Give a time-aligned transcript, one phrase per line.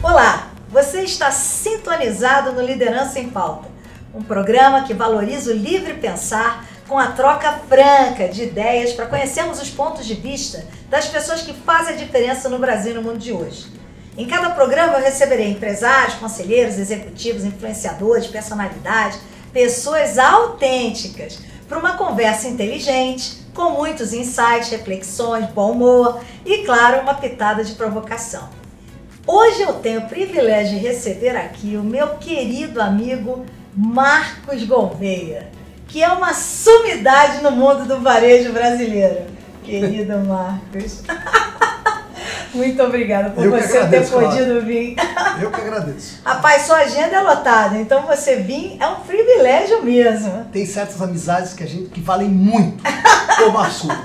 [0.00, 3.68] Olá, você está sintonizado no Liderança em Pauta,
[4.14, 9.60] um programa que valoriza o livre pensar com a troca franca de ideias para conhecermos
[9.60, 13.18] os pontos de vista das pessoas que fazem a diferença no Brasil e no mundo
[13.18, 13.66] de hoje.
[14.16, 19.18] Em cada programa eu receberei empresários, conselheiros, executivos, influenciadores, personalidades,
[19.52, 27.14] pessoas autênticas para uma conversa inteligente, com muitos insights, reflexões, bom humor e, claro, uma
[27.14, 28.48] pitada de provocação.
[29.26, 33.44] Hoje eu tenho o privilégio de receber aqui o meu querido amigo
[33.76, 39.22] Marcos Gouveia que é uma sumidade no mundo do varejo brasileiro.
[39.64, 41.02] Querido Marcos.
[42.54, 44.60] Muito obrigada por você agradeço, ter podido Cláudia.
[44.60, 44.96] vir.
[45.40, 46.20] Eu que agradeço.
[46.24, 50.46] Rapaz, sua agenda é lotada, então você vir é um privilégio mesmo.
[50.52, 52.82] Tem certas amizades que a gente que valem muito,
[53.36, 53.98] como a sua.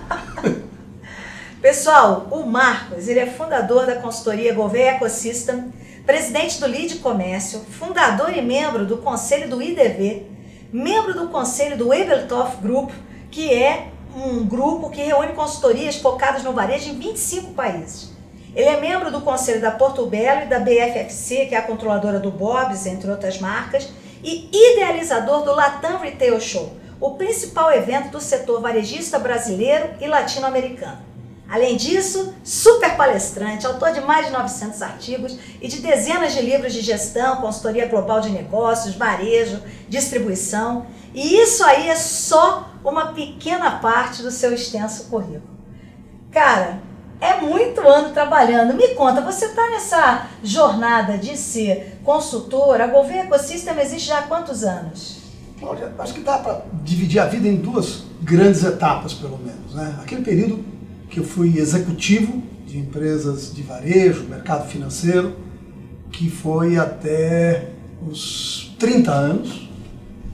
[1.62, 5.74] Pessoal, o Marcos, ele é fundador da consultoria Gouveia Ecosystem,
[6.06, 10.28] presidente do Lead Comércio, fundador e membro do conselho do IDV,
[10.74, 12.92] membro do conselho do Ebeltoff Group,
[13.32, 18.13] que é um grupo que reúne consultorias focadas no varejo em 25 países.
[18.56, 22.20] Ele é membro do conselho da Porto Belo e da BFFC, que é a controladora
[22.20, 23.90] do Bob's, entre outras marcas,
[24.24, 31.14] e idealizador do Latam Retail Show, o principal evento do setor varejista brasileiro e latino-americano.
[31.50, 36.74] Além disso, super palestrante, autor de mais de 900 artigos e de dezenas de livros
[36.74, 40.86] de gestão, consultoria global de negócios, varejo, distribuição.
[41.14, 45.54] E isso aí é só uma pequena parte do seu extenso currículo.
[46.32, 46.82] Cara,
[47.24, 48.74] é muito ano trabalhando.
[48.74, 52.82] Me conta, você está nessa jornada de ser consultor?
[52.82, 55.24] A Gouveia Ecosystem existe já há quantos anos?
[55.98, 59.74] acho que dá para dividir a vida em duas grandes etapas, pelo menos.
[59.74, 59.98] Né?
[60.02, 60.66] Aquele período
[61.10, 65.34] que eu fui executivo de empresas de varejo, mercado financeiro,
[66.12, 67.70] que foi até
[68.06, 69.70] os 30 anos,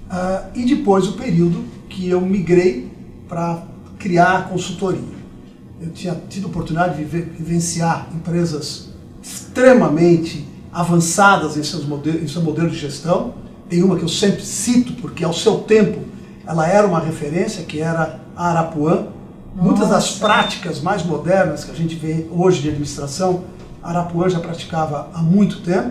[0.09, 2.91] uh, e depois o período que eu migrei
[3.27, 3.61] para
[3.99, 5.18] criar a consultoria.
[5.81, 8.89] Eu tinha tido a oportunidade de vivenciar empresas
[9.21, 13.33] extremamente avançadas em, seus modelos, em seu modelo de gestão.
[13.69, 16.01] Tem uma que eu sempre cito, porque ao seu tempo
[16.45, 19.07] ela era uma referência, que era a Arapuã,
[19.55, 23.43] Muitas das práticas mais modernas que a gente vê hoje de administração,
[23.83, 25.89] Arapuã já praticava há muito tempo.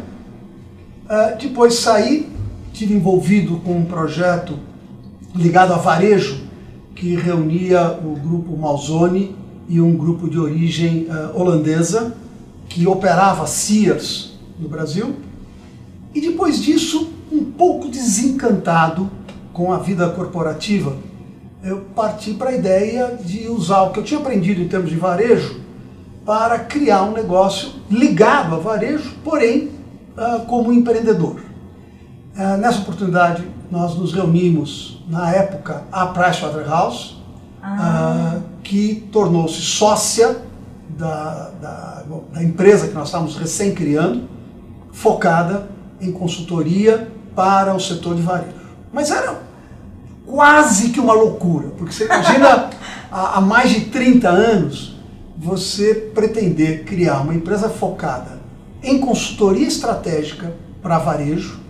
[1.05, 2.31] Uh, depois saí,
[2.73, 4.59] tive envolvido com um projeto
[5.35, 6.45] ligado a varejo,
[6.95, 9.37] que reunia o grupo Malzone
[9.69, 12.17] e um grupo de origem uh, holandesa,
[12.69, 15.17] que operava Sears no Brasil.
[16.15, 19.11] E depois disso, um pouco desencantado
[19.53, 20.97] com a vida corporativa,
[21.63, 24.97] eu parti para a ideia de usar o que eu tinha aprendido em termos de
[24.97, 25.61] varejo
[26.25, 29.71] para criar um negócio ligado a varejo, porém
[30.17, 31.41] uh, como empreendedor.
[32.37, 37.18] Uh, nessa oportunidade, nós nos reunimos, na época, a Pricewaterhouse,
[37.79, 38.37] ah.
[38.37, 40.37] uh, que tornou-se sócia
[40.89, 44.29] da, da, da empresa que nós estávamos recém-criando,
[44.93, 45.69] focada
[46.01, 48.53] em consultoria para o setor de varejo.
[48.93, 49.41] Mas era
[50.27, 52.71] quase que uma loucura, porque você imagina
[53.11, 54.97] há, há mais de 30 anos
[55.37, 58.39] você pretender criar uma empresa focada
[58.83, 60.53] em consultoria estratégica
[60.83, 61.61] para varejo,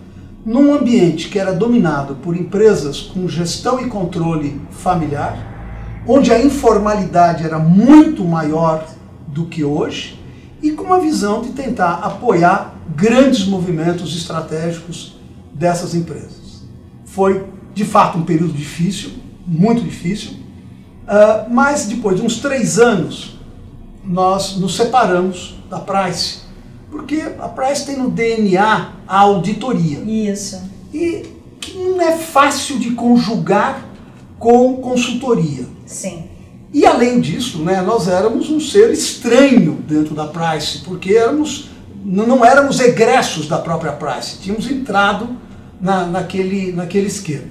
[0.45, 5.58] num ambiente que era dominado por empresas com gestão e controle familiar,
[6.07, 8.87] onde a informalidade era muito maior
[9.27, 10.19] do que hoje,
[10.61, 15.17] e com uma visão de tentar apoiar grandes movimentos estratégicos
[15.53, 16.63] dessas empresas.
[17.05, 19.11] Foi de fato um período difícil,
[19.45, 23.39] muito difícil, uh, mas depois de uns três anos
[24.03, 26.39] nós nos separamos da Price,
[26.89, 29.99] porque a Price tem no DNA a auditoria.
[29.99, 30.61] Isso.
[30.93, 31.27] E
[31.59, 33.85] que não é fácil de conjugar
[34.37, 35.65] com consultoria.
[35.89, 36.25] Sim.
[36.71, 41.69] E além disso, né, nós éramos um ser estranho dentro da Price, porque éramos,
[42.05, 45.29] não éramos egressos da própria Price, tínhamos entrado
[45.81, 47.47] na, naquele, naquele esquema.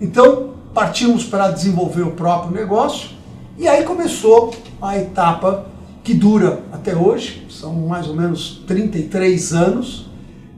[0.00, 3.10] Então, partimos para desenvolver o próprio negócio
[3.56, 5.66] e aí começou a etapa
[6.02, 10.10] que dura até hoje, são mais ou menos 33 anos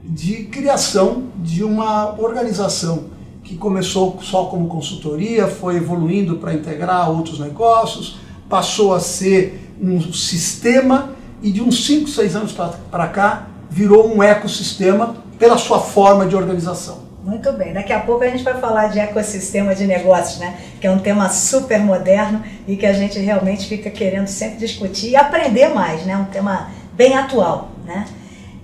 [0.03, 3.14] de criação de uma organização
[3.45, 8.17] que começou só como consultoria, foi evoluindo para integrar outros negócios,
[8.49, 11.11] passou a ser um sistema
[11.43, 12.55] e de uns 5, 6 anos
[12.89, 17.05] para cá virou um ecossistema pela sua forma de organização.
[17.23, 20.57] Muito bem, daqui a pouco a gente vai falar de ecossistema de negócios, né?
[20.79, 25.09] Que é um tema super moderno e que a gente realmente fica querendo sempre discutir
[25.09, 26.15] e aprender mais, né?
[26.17, 28.05] Um tema bem atual, né?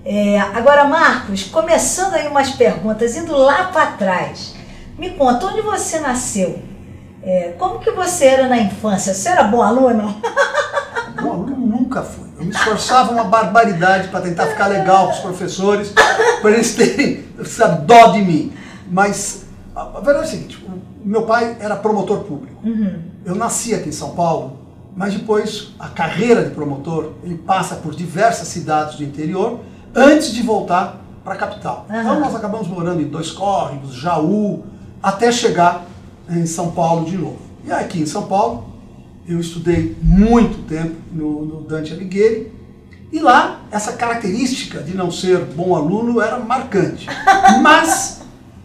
[0.04, 4.54] É, agora, Marcos, começando aí umas perguntas, indo lá para trás,
[4.98, 6.60] me conta, onde você nasceu?
[7.22, 9.14] É, como que você era na infância?
[9.14, 10.20] Você era bom aluno?
[11.20, 12.28] Bom aluno nunca fui.
[12.38, 15.92] Eu me esforçava uma barbaridade para tentar ficar legal com os professores,
[16.40, 18.52] para eles terem sabe, dó de mim.
[18.90, 19.44] Mas
[19.74, 22.56] a verdade é o seguinte: o meu pai era promotor público.
[22.64, 23.02] Uhum.
[23.24, 24.58] Eu nasci aqui em São Paulo,
[24.96, 29.60] mas depois a carreira de promotor ele passa por diversas cidades do interior
[29.94, 31.86] antes de voltar para a capital.
[31.88, 32.00] Uhum.
[32.00, 34.64] Então nós acabamos morando em Dois Córregos, Jaú,
[35.02, 35.86] até chegar
[36.30, 37.40] em São Paulo de novo.
[37.64, 38.72] E aqui em São Paulo
[39.26, 42.52] eu estudei muito tempo no, no Dante Alighieri
[43.12, 47.06] e lá essa característica de não ser bom aluno era marcante.
[47.60, 48.22] Mas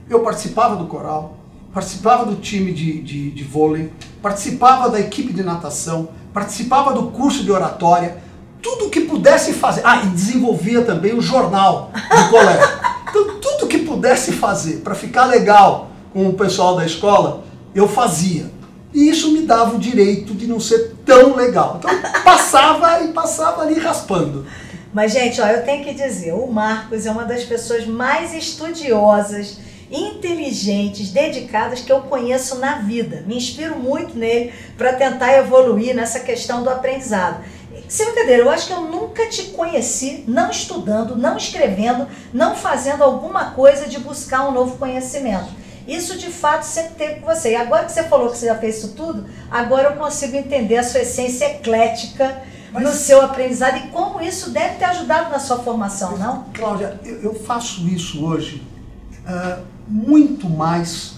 [0.10, 1.38] eu participava do coral,
[1.74, 3.92] participava do time de, de, de vôlei,
[4.22, 8.18] participava da equipe de natação, participava do curso de oratória,
[8.62, 9.82] tudo que pudesse fazer.
[9.84, 12.78] Ah, e desenvolvia também o jornal do colégio.
[13.10, 17.44] Então, tudo que pudesse fazer para ficar legal com o pessoal da escola,
[17.74, 18.52] eu fazia.
[18.94, 21.80] E isso me dava o direito de não ser tão legal.
[21.80, 21.92] Então,
[22.24, 24.46] passava e passava ali raspando.
[24.94, 29.60] Mas, gente, ó, eu tenho que dizer, o Marcos é uma das pessoas mais estudiosas,
[29.92, 33.24] inteligentes, dedicadas que eu conheço na vida.
[33.28, 37.44] Me inspiro muito nele para tentar evoluir nessa questão do aprendizado.
[37.88, 43.04] Sem brincadeira, eu acho que eu nunca te conheci não estudando, não escrevendo, não fazendo
[43.04, 45.48] alguma coisa de buscar um novo conhecimento.
[45.88, 47.52] Isso de fato sempre teve com você.
[47.52, 50.78] E agora que você falou que você já fez isso tudo, agora eu consigo entender
[50.78, 52.42] a sua essência eclética
[52.74, 56.46] Mas- no seu aprendizado e como isso deve ter ajudado na sua formação, não?
[56.54, 58.62] Cláudia, eu, faço isso hoje
[59.26, 61.14] ah, muito mais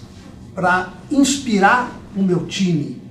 [0.54, 3.02] para inspirar o meu time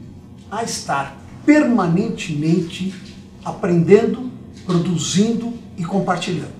[0.50, 2.94] a estar permanentemente
[3.44, 4.32] aprendendo,
[4.66, 6.54] produzindo e compartilhando.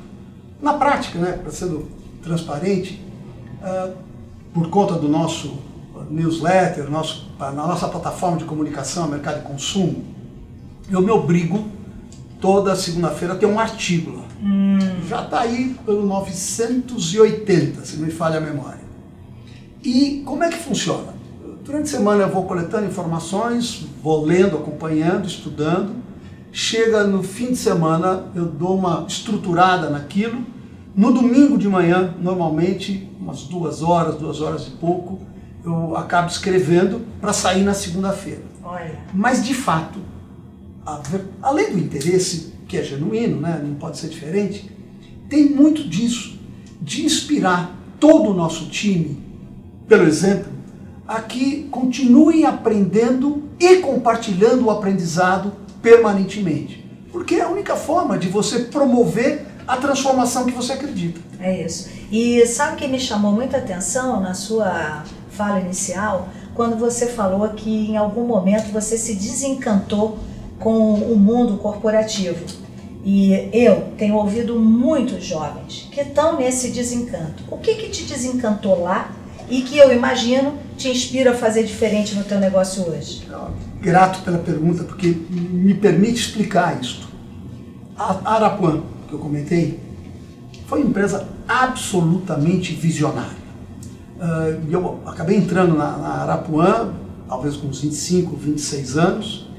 [0.62, 1.90] Na prática, né, para sendo
[2.22, 3.02] transparente,
[3.62, 3.92] ah,
[4.54, 5.60] por conta do nosso
[6.10, 10.04] newsletter, nosso, na nossa plataforma de comunicação, mercado e consumo,
[10.90, 11.68] eu me obrigo
[12.42, 14.24] toda segunda-feira a ter um artigo lá.
[15.08, 18.80] Já está aí pelo 980, se não me falha a memória.
[19.84, 21.14] E como é que funciona?
[21.64, 25.92] Durante a semana eu vou coletando informações, vou lendo, acompanhando, estudando.
[26.52, 30.44] Chega no fim de semana, eu dou uma estruturada naquilo.
[30.96, 35.20] No domingo de manhã, normalmente, umas duas horas, duas horas e pouco,
[35.64, 38.42] eu acabo escrevendo para sair na segunda-feira.
[39.14, 40.00] Mas de fato,
[41.42, 44.72] além do interesse, que é genuíno, né, não pode ser diferente,
[45.30, 46.40] tem muito disso,
[46.82, 49.22] de inspirar todo o nosso time,
[49.88, 50.52] pelo exemplo,
[51.08, 55.52] a que continuem aprendendo e compartilhando o aprendizado
[55.82, 56.86] permanentemente.
[57.12, 61.22] Porque é a única forma de você promover a transformação que você acredita.
[61.40, 61.90] É isso.
[62.12, 66.28] E sabe o que me chamou muita atenção na sua fala inicial?
[66.56, 70.18] Quando você falou que em algum momento você se desencantou
[70.60, 72.44] com o mundo corporativo.
[73.06, 77.44] E eu tenho ouvido muitos jovens que estão nesse desencanto.
[77.50, 79.12] O que, que te desencantou lá
[79.50, 83.26] e que eu imagino te inspira a fazer diferente no teu negócio hoje?
[83.80, 87.08] Grato pela pergunta, porque me permite explicar isto.
[87.98, 89.80] A Arapuã, que eu comentei,
[90.68, 93.40] foi uma empresa absolutamente visionária.
[94.68, 96.94] E eu acabei entrando na, na Arapuã,
[97.28, 99.50] talvez com uns 25, 26 anos,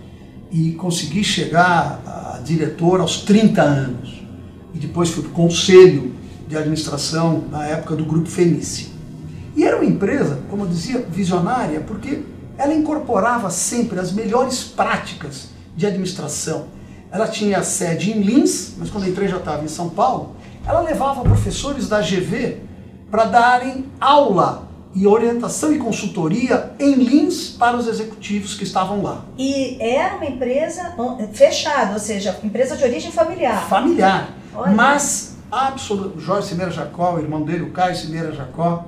[0.51, 4.23] e consegui chegar a diretor aos 30 anos.
[4.73, 6.13] E depois fui para o conselho
[6.49, 8.89] de administração na época do Grupo Fenícia.
[9.57, 12.23] E era uma empresa, como eu dizia, visionária, porque
[12.57, 16.67] ela incorporava sempre as melhores práticas de administração.
[17.13, 20.37] Ela tinha sede em Lins, mas quando eu entrei já estava em São Paulo.
[20.67, 22.59] Ela levava professores da GV
[23.11, 29.25] para darem aula e orientação e consultoria em Lins para os executivos que estavam lá.
[29.39, 30.95] E era uma empresa
[31.33, 33.69] fechada, ou seja, empresa de origem familiar.
[33.69, 34.29] Familiar.
[34.55, 34.73] Olha.
[34.73, 38.85] Mas, absoluto, Jorge Cimeira Jacó, o irmão dele, o Caio Cimeira Jacó,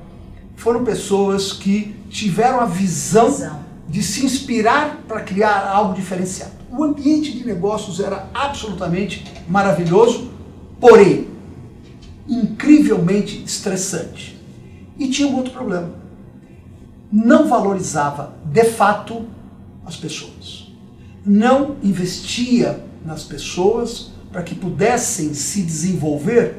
[0.57, 3.61] foram pessoas que tiveram a visão Visão.
[3.89, 6.62] de se inspirar para criar algo diferenciado.
[6.73, 10.31] O ambiente de negócios era absolutamente maravilhoso,
[10.81, 11.29] porém
[12.27, 14.41] incrivelmente estressante.
[14.99, 15.91] E tinha um outro problema.
[17.13, 19.27] Não valorizava de fato
[19.85, 20.73] as pessoas.
[21.27, 26.57] Não investia nas pessoas para que pudessem se desenvolver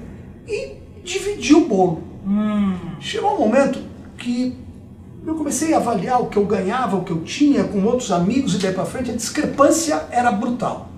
[0.48, 2.04] e dividir o bolo.
[2.26, 3.80] Hum, Chegou um momento
[4.18, 4.56] que
[5.26, 8.56] eu comecei a avaliar o que eu ganhava, o que eu tinha com outros amigos
[8.56, 10.90] e daí para frente, a discrepância era brutal.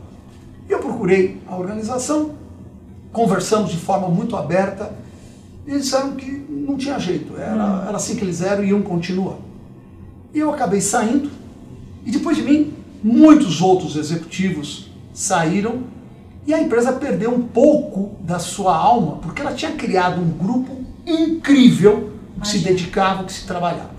[0.68, 2.32] Eu procurei a organização,
[3.12, 4.92] conversamos de forma muito aberta
[5.66, 7.88] e eles disseram que não tinha jeito, era, hum.
[7.88, 9.38] era assim que eles eram e iam continuar.
[10.34, 11.30] E eu acabei saindo
[12.04, 15.84] e depois de mim, muitos outros executivos saíram
[16.48, 20.84] e a empresa perdeu um pouco da sua alma porque ela tinha criado um grupo
[21.06, 23.95] incrível que se dedicava, que se trabalhava.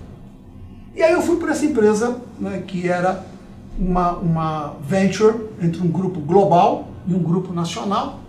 [0.97, 3.23] E aí eu fui para essa empresa, né, que era
[3.77, 8.19] uma, uma venture entre um grupo global e um grupo nacional,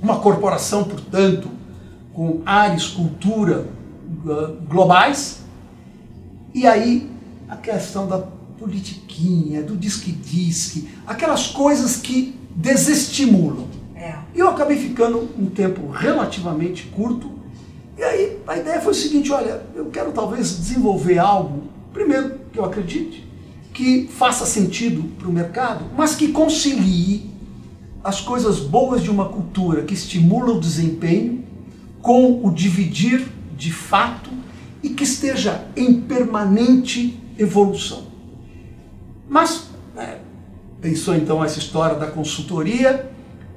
[0.00, 1.50] uma corporação, portanto,
[2.14, 3.66] com áreas, cultura
[4.24, 5.40] uh, globais.
[6.54, 7.10] E aí
[7.48, 8.18] a questão da
[8.56, 13.66] politiquinha, do disque-disque, aquelas coisas que desestimulam.
[13.96, 14.14] É.
[14.32, 17.32] E eu acabei ficando um tempo relativamente curto.
[17.98, 21.65] E aí a ideia foi o seguinte: olha, eu quero talvez desenvolver algo
[21.96, 23.26] Primeiro, que eu acredite,
[23.72, 27.30] que faça sentido para o mercado, mas que concilie
[28.04, 31.42] as coisas boas de uma cultura que estimula o desempenho
[32.02, 33.26] com o dividir
[33.56, 34.28] de fato
[34.82, 38.08] e que esteja em permanente evolução.
[39.26, 40.18] Mas é,
[40.82, 43.10] pensou então essa história da consultoria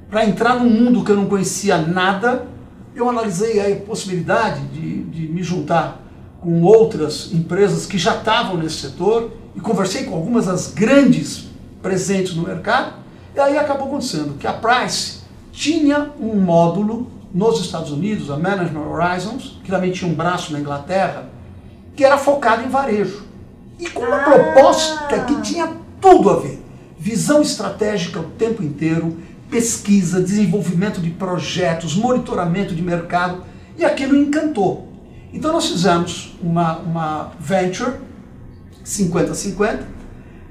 [0.08, 2.48] para entrar num mundo que eu não conhecia nada,
[2.96, 6.09] eu analisei a possibilidade de, de me juntar
[6.40, 11.48] com outras empresas que já estavam nesse setor e conversei com algumas das grandes
[11.82, 12.94] presentes no mercado.
[13.34, 15.20] E aí acabou acontecendo que a Price
[15.52, 20.58] tinha um módulo nos Estados Unidos, a Management Horizons, que também tinha um braço na
[20.58, 21.28] Inglaterra,
[21.94, 23.24] que era focado em varejo.
[23.78, 24.24] E com uma ah.
[24.24, 25.70] proposta que tinha
[26.00, 26.62] tudo a ver.
[26.98, 29.16] Visão estratégica o tempo inteiro,
[29.50, 33.42] pesquisa, desenvolvimento de projetos, monitoramento de mercado,
[33.78, 34.89] e aquilo encantou.
[35.32, 37.94] Então nós fizemos uma, uma venture
[38.84, 39.84] 50-50, uh,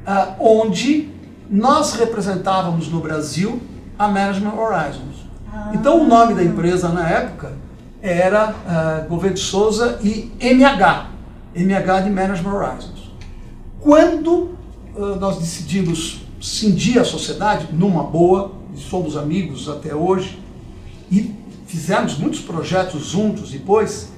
[0.06, 1.10] ah, onde
[1.50, 3.62] nós representávamos no Brasil
[3.98, 5.28] a Management Horizons.
[5.52, 5.72] Ah.
[5.74, 7.54] Então o nome da empresa na época
[8.02, 11.08] era uh, Governo de Souza e MH,
[11.54, 13.12] MH de Management Horizons.
[13.82, 14.32] Quando
[14.96, 20.40] uh, nós decidimos cindir a sociedade numa boa, e somos amigos até hoje,
[21.12, 24.09] e fizemos muitos projetos juntos depois,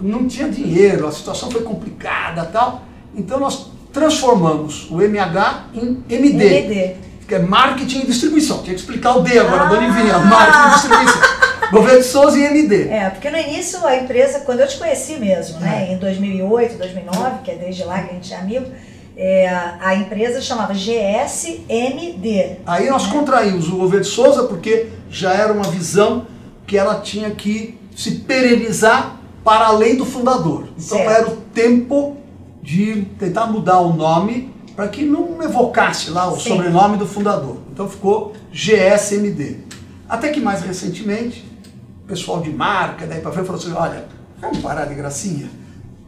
[0.00, 2.82] não tinha dinheiro, a situação foi complicada tal.
[3.14, 6.96] Então nós transformamos o MH em MD, MD.
[7.26, 8.62] que é Marketing e Distribuição.
[8.62, 9.66] Tinha que explicar o D agora, ah.
[9.66, 11.40] Dona Ivinha, Marketing e Distribuição.
[11.70, 12.88] Governo de Souza e MD.
[12.88, 15.92] É, porque no início a empresa, quando eu te conheci mesmo, né, é.
[15.92, 18.66] em 2008, 2009, que é desde lá que a gente é amigo,
[19.16, 19.48] é,
[19.80, 22.56] a empresa chamava GSMD.
[22.66, 23.12] Aí nós né?
[23.12, 26.26] contraímos o governo de Souza porque já era uma visão
[26.66, 30.68] que ela tinha que se perenizar para além do fundador.
[30.78, 31.10] Então certo.
[31.10, 32.16] era o tempo
[32.62, 36.50] de tentar mudar o nome para que não evocasse lá o Sim.
[36.50, 37.58] sobrenome do fundador.
[37.72, 39.58] Então ficou GSMD.
[40.08, 41.44] Até que mais recentemente,
[42.04, 44.06] o pessoal de marca, daí para frente, falou assim: olha,
[44.40, 45.48] vamos parar de gracinha.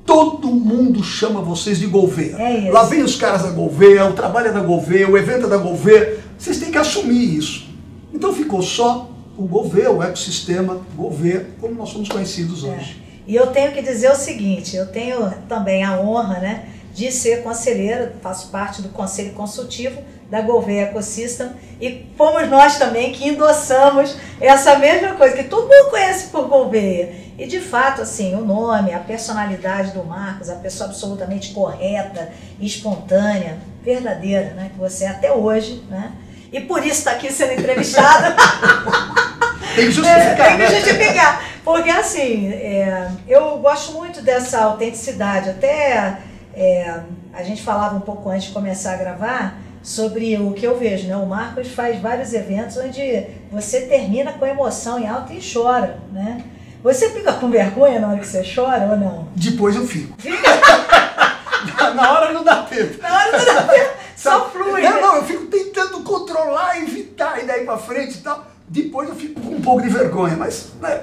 [0.04, 2.36] Todo mundo chama vocês de Gouveia.
[2.36, 5.48] É Lá vem os caras da Gouveia, o trabalho é da Gouveia, o evento é
[5.48, 6.18] da Gouveia.
[6.36, 7.68] Vocês têm que assumir isso.
[8.12, 12.68] Então ficou só o Gouveia, o ecossistema Gouveia, como nós somos conhecidos é.
[12.68, 13.01] hoje.
[13.26, 17.42] E eu tenho que dizer o seguinte: eu tenho também a honra né, de ser
[17.42, 24.16] conselheira, faço parte do conselho consultivo da Gouveia Ecosystem e fomos nós também que endossamos
[24.40, 27.14] essa mesma coisa, que todo mundo conhece por Gouveia.
[27.38, 33.58] E de fato, assim, o nome, a personalidade do Marcos, a pessoa absolutamente correta, espontânea,
[33.82, 34.70] verdadeira, né?
[34.72, 36.12] Que você é até hoje, né?
[36.52, 38.34] E por isso está aqui sendo entrevistada.
[39.76, 40.30] tem que justificar.
[40.30, 40.80] É, tem que né?
[40.80, 41.51] justificar.
[41.64, 45.50] Porque assim, é, eu gosto muito dessa autenticidade.
[45.50, 46.18] Até
[46.54, 47.00] é,
[47.32, 51.08] a gente falava um pouco antes de começar a gravar sobre o que eu vejo,
[51.08, 51.16] né?
[51.16, 56.44] O Marcos faz vários eventos onde você termina com emoção em alta e chora, né?
[56.82, 59.28] Você fica com vergonha na hora que você chora ou não?
[59.36, 60.20] Depois eu fico.
[60.20, 60.50] Fica?
[61.94, 63.00] na hora não dá tempo.
[63.00, 63.90] Na hora não dá tempo.
[64.16, 64.82] Só flui.
[64.82, 65.00] Não, né?
[65.00, 68.46] não, eu fico tentando controlar, evitar e daí pra frente e tal.
[68.68, 71.02] Depois eu fico com um pouco de vergonha, mas né,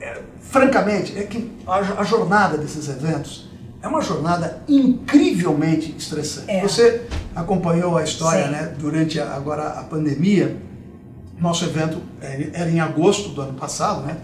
[0.00, 3.48] é, francamente, é que a, a, jornada desses eventos
[3.82, 6.50] é uma jornada incrivelmente estressante.
[6.50, 6.60] É.
[6.60, 8.50] Você acompanhou a história, Sim.
[8.50, 8.74] né?
[8.78, 10.56] Durante a, agora a pandemia,
[11.38, 14.16] nosso evento é, era em agosto do ano passado, né?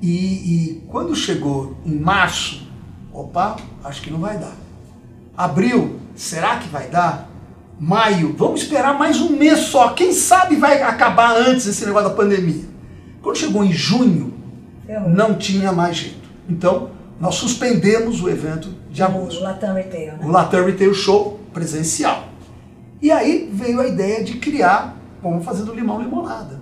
[0.00, 2.68] E, e quando chegou em março,
[3.12, 4.54] opa, acho que não vai dar.
[5.36, 7.30] Abril, será que vai dar?
[7.78, 9.90] Maio, vamos esperar mais um mês só.
[9.90, 12.64] Quem sabe vai acabar antes esse negócio da pandemia.
[13.20, 14.35] Quando chegou em junho,
[15.08, 16.28] não tinha mais jeito.
[16.48, 16.90] Então,
[17.20, 19.40] nós suspendemos o evento de agosto.
[19.40, 20.18] O Latam Retail, né?
[20.22, 22.24] O Latam Retail Show presencial.
[23.00, 26.60] E aí veio a ideia de criar, vamos fazer do limão limonada.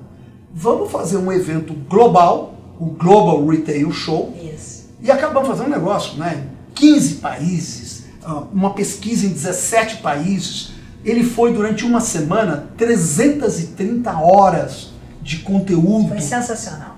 [0.52, 4.32] Vamos fazer um evento global, o Global Retail Show.
[4.54, 4.90] Isso.
[5.00, 6.46] E acabamos fazendo um negócio, né?
[6.74, 10.72] 15 países, ah, uma pesquisa em 17 países.
[11.04, 16.08] Ele foi durante uma semana 330 horas de conteúdo.
[16.08, 16.93] Foi sensacional.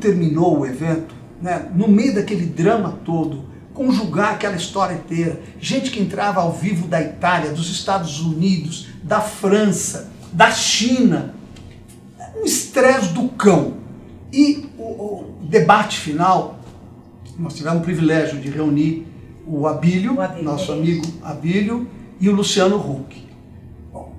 [0.00, 3.44] Terminou o evento, né, no meio daquele drama todo,
[3.78, 9.20] conjugar aquela história inteira, gente que entrava ao vivo da Itália, dos Estados Unidos, da
[9.20, 11.34] França, da China,
[12.36, 13.74] um estresse do cão.
[14.32, 16.58] E o, o, debate final,
[17.38, 19.06] nós tivemos o privilégio de reunir
[19.46, 21.88] o Abílio, O Abílio, nosso amigo Abílio,
[22.20, 23.26] e o Luciano Huck.
[23.92, 24.12] Bom,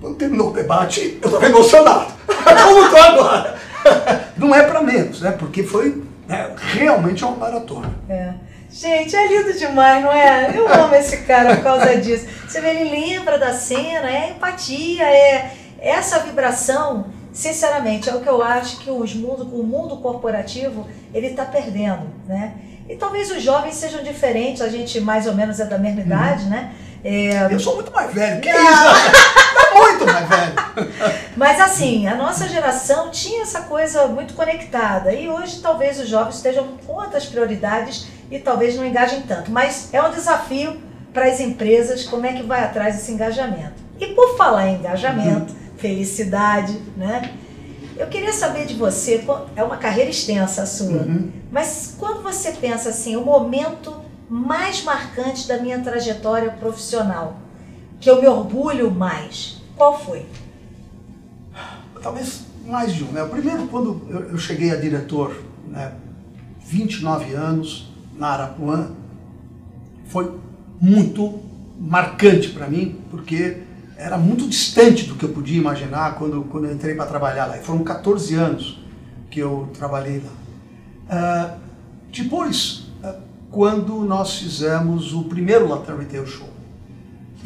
[0.00, 2.12] quando terminou o debate, eu estava emocionado.
[2.28, 3.58] Como estou agora?
[4.36, 5.32] Não é para menos, né?
[5.32, 7.90] Porque foi né, realmente uma maratona.
[8.08, 8.32] É.
[8.70, 10.52] Gente, é lindo demais, não é?
[10.54, 12.26] Eu amo esse cara por causa disso.
[12.46, 18.28] Você vê, ele lembra da cena, é empatia, é essa vibração, sinceramente, é o que
[18.28, 22.54] eu acho que os mundo, o mundo corporativo ele está perdendo, né?
[22.88, 26.44] E talvez os jovens sejam diferentes, a gente mais ou menos é da mesma idade,
[26.44, 26.72] né?
[27.04, 28.56] É, Eu sou muito mais velho, que isso?
[30.06, 30.54] Mais velho.
[31.36, 36.36] Mas assim, a nossa geração tinha essa coisa muito conectada e hoje talvez os jovens
[36.36, 39.50] estejam com outras prioridades e talvez não engajem tanto.
[39.50, 40.80] Mas é um desafio
[41.12, 43.74] para as empresas como é que vai atrás desse engajamento.
[44.00, 47.32] E por falar em engajamento, felicidade, né?
[47.96, 49.24] Eu queria saber de você,
[49.56, 51.30] é uma carreira extensa a sua, Uhum.
[51.50, 53.94] mas quando você pensa assim, o momento
[54.28, 57.36] mais marcante da minha trajetória profissional,
[57.98, 60.26] que eu me orgulho mais, qual foi?
[62.02, 63.12] Talvez mais de um.
[63.12, 63.22] Né?
[63.22, 65.36] O primeiro, quando eu, cheguei a diretor,
[65.68, 65.92] né,
[66.60, 68.90] 29 anos, na Arapuã,
[70.06, 70.32] foi
[70.80, 71.40] muito
[71.78, 73.62] marcante para mim, porque
[73.96, 77.58] era muito distante do que eu podia imaginar quando, quando eu entrei para trabalhar lá.
[77.58, 78.80] E foram 14 anos
[79.30, 80.32] que eu trabalhei lá.
[81.08, 81.54] Ah,
[82.12, 83.16] depois, ah,
[83.50, 86.48] quando nós fizemos o primeiro Latam Retail Show,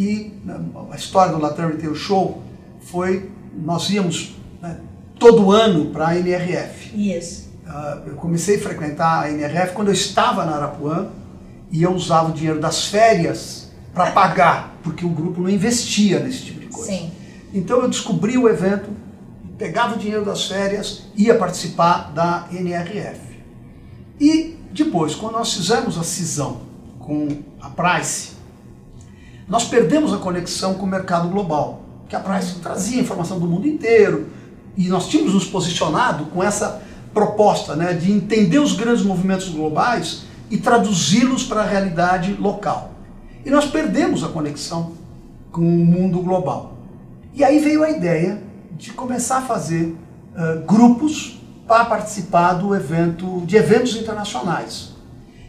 [0.00, 0.58] e né,
[0.90, 2.42] a história do Latam Retail Show
[2.80, 4.78] foi, nós íamos né,
[5.18, 6.98] todo ano para a NRF.
[6.98, 7.50] Isso.
[7.66, 11.08] Ah, eu comecei a frequentar a NRF quando eu estava na Arapuã
[11.70, 16.44] e eu usava o dinheiro das férias para pagar, porque o grupo não investia nesse
[16.44, 16.90] tipo de coisa.
[16.90, 17.12] Sim.
[17.52, 18.88] Então eu descobri o evento,
[19.58, 23.20] pegava o dinheiro das férias, ia participar da NRF.
[24.18, 26.62] E depois, quando nós fizemos a cisão
[26.98, 27.28] com
[27.60, 28.39] a Price,
[29.50, 33.66] nós perdemos a conexão com o mercado global, que a Price trazia informação do mundo
[33.66, 34.28] inteiro
[34.76, 36.80] e nós tínhamos nos posicionado com essa
[37.12, 42.92] proposta né, de entender os grandes movimentos globais e traduzi-los para a realidade local.
[43.44, 44.92] E nós perdemos a conexão
[45.50, 46.74] com o mundo global.
[47.34, 48.40] E aí veio a ideia
[48.78, 54.92] de começar a fazer uh, grupos para participar do evento, de eventos internacionais.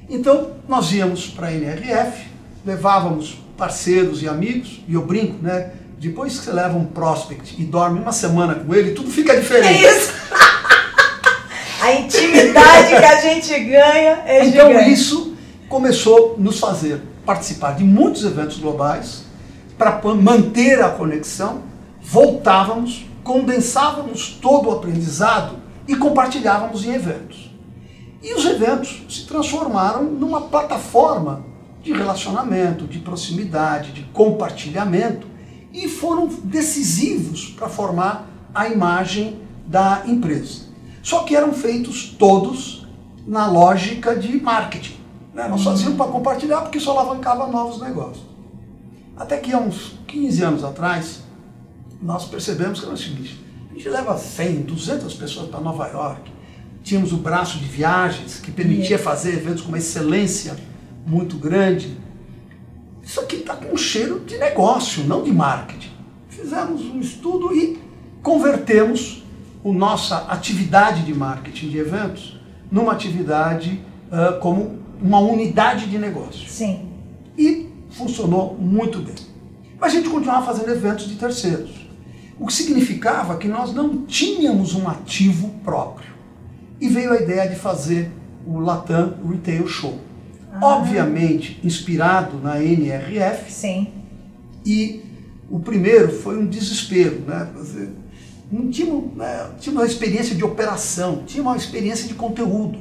[0.09, 2.27] Então nós íamos para a NRF,
[2.65, 5.73] levávamos parceiros e amigos, e eu brinco, né?
[5.99, 9.85] Depois que você leva um prospect e dorme uma semana com ele, tudo fica diferente.
[9.85, 10.11] É isso!
[11.79, 14.91] a intimidade que a gente ganha é Então gigante.
[14.91, 15.35] isso
[15.69, 19.25] começou a nos fazer participar de muitos eventos globais
[19.77, 21.61] para manter a conexão,
[22.01, 27.51] voltávamos, condensávamos todo o aprendizado e compartilhávamos em eventos.
[28.23, 31.50] E os eventos se transformaram numa plataforma
[31.81, 35.27] de relacionamento, de proximidade, de compartilhamento
[35.73, 40.65] e foram decisivos para formar a imagem da empresa.
[41.01, 42.87] Só que eram feitos todos
[43.25, 44.97] na lógica de marketing.
[45.33, 45.47] Né?
[45.47, 48.25] Nós fazíamos para compartilhar porque isso alavancava novos negócios.
[49.15, 51.21] Até que há uns 15 anos atrás,
[52.01, 53.39] nós percebemos que era o seguinte:
[53.69, 56.31] a gente leva 100, 200 pessoas para Nova York.
[56.83, 60.55] Tínhamos o braço de viagens que permitia fazer eventos com uma excelência
[61.05, 61.97] muito grande.
[63.03, 65.91] Isso aqui está com um cheiro de negócio, não de marketing.
[66.29, 67.79] Fizemos um estudo e
[68.21, 69.23] convertemos
[69.63, 72.39] a nossa atividade de marketing de eventos
[72.71, 76.47] numa atividade uh, como uma unidade de negócio.
[76.47, 76.87] Sim.
[77.37, 79.15] E funcionou muito bem.
[79.79, 81.71] Mas a gente continuava fazendo eventos de terceiros.
[82.39, 86.11] O que significava que nós não tínhamos um ativo próprio.
[86.79, 88.11] E veio a ideia de fazer
[88.45, 89.99] o Latam Retail Show.
[90.53, 90.77] Ah.
[90.77, 93.87] Obviamente inspirado na NRF, Sim.
[94.65, 95.01] e
[95.49, 97.49] o primeiro foi um desespero, né?
[98.51, 102.77] Não tinha, né, tinha uma experiência de operação, tinha uma experiência de conteúdo.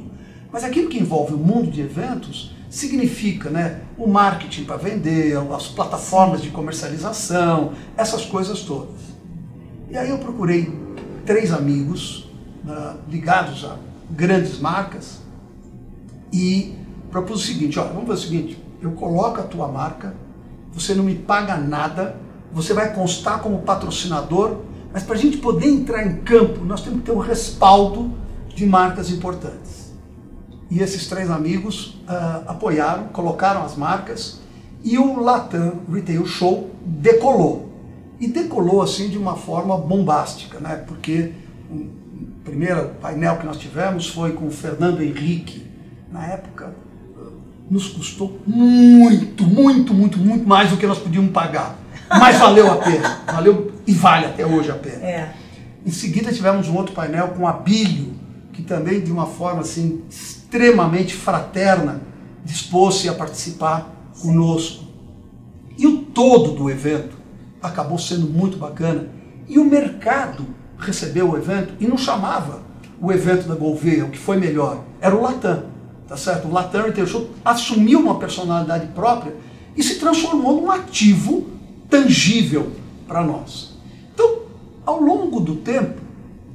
[0.51, 5.67] Mas aquilo que envolve o mundo de eventos significa né, o marketing para vender, as
[5.67, 8.99] plataformas de comercialização, essas coisas todas.
[9.89, 10.73] E aí eu procurei
[11.25, 12.29] três amigos
[12.65, 13.77] uh, ligados a
[14.09, 15.19] grandes marcas
[16.31, 16.75] e
[17.11, 20.15] propus o seguinte, olha, vamos fazer o seguinte, eu coloco a tua marca,
[20.73, 22.15] você não me paga nada,
[22.51, 24.57] você vai constar como patrocinador,
[24.93, 28.11] mas para a gente poder entrar em campo, nós temos que ter um respaldo
[28.55, 29.91] de marcas importantes.
[30.69, 34.39] E esses três amigos uh, apoiaram, colocaram as marcas
[34.83, 37.69] e o Latam Retail Show decolou.
[38.19, 40.75] E decolou assim de uma forma bombástica, né?
[40.87, 41.33] porque
[41.69, 41.87] o
[42.43, 45.65] primeiro painel que nós tivemos foi com o Fernando Henrique,
[46.11, 46.73] na época
[47.71, 51.79] nos custou muito, muito, muito, muito mais do que nós podíamos pagar.
[52.09, 54.97] Mas valeu a pena, valeu e vale até hoje a pena.
[54.97, 55.33] É.
[55.85, 58.13] Em seguida tivemos um outro painel com a Bílio,
[58.51, 62.01] que também de uma forma assim extremamente fraterna
[62.43, 63.89] dispôs-se a participar
[64.21, 64.83] conosco.
[65.77, 67.15] E o todo do evento
[67.63, 69.07] acabou sendo muito bacana.
[69.47, 70.45] E o mercado
[70.77, 72.63] recebeu o evento e não chamava
[72.99, 75.70] o evento da Gouveia, o que foi melhor, era o Latam
[76.11, 76.45] tá certo?
[76.49, 79.33] O Show assumiu uma personalidade própria
[79.77, 81.47] e se transformou num ativo
[81.89, 82.73] tangível
[83.07, 83.77] para nós.
[84.13, 84.41] Então,
[84.85, 86.01] ao longo do tempo,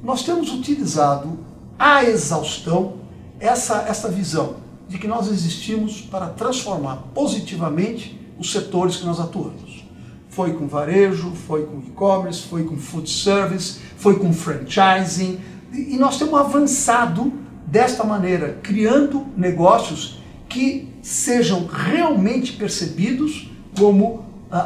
[0.03, 1.39] nós temos utilizado
[1.79, 2.97] a exaustão
[3.39, 9.83] essa, essa visão de que nós existimos para transformar positivamente os setores que nós atuamos.
[10.29, 15.39] Foi com varejo, foi com e-commerce, foi com food service, foi com franchising,
[15.73, 24.23] e nós temos avançado desta maneira, criando negócios que sejam realmente percebidos como uh,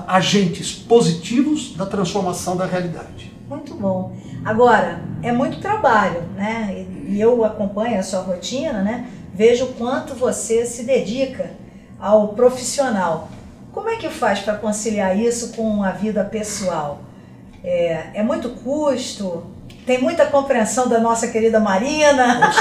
[0.08, 3.32] agentes positivos da transformação da realidade.
[3.50, 4.16] Muito bom.
[4.46, 6.86] Agora, é muito trabalho, né?
[7.08, 9.10] E eu acompanho a sua rotina, né?
[9.34, 11.52] Vejo quanto você se dedica
[12.00, 13.30] ao profissional.
[13.72, 17.02] Como é que faz para conciliar isso com a vida pessoal?
[17.64, 19.44] É, é muito custo?
[19.86, 22.52] Tem muita compreensão da nossa querida Marina.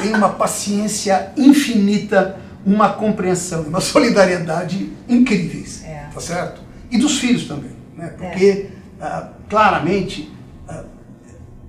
[0.00, 5.82] Tem uma paciência infinita, uma compreensão, uma solidariedade incríveis.
[5.84, 6.08] É.
[6.12, 6.60] Tá certo?
[6.90, 7.72] E dos filhos também.
[7.96, 8.08] Né?
[8.08, 8.68] Porque,
[9.00, 9.04] é.
[9.04, 10.30] uh, claramente,
[10.68, 10.84] uh,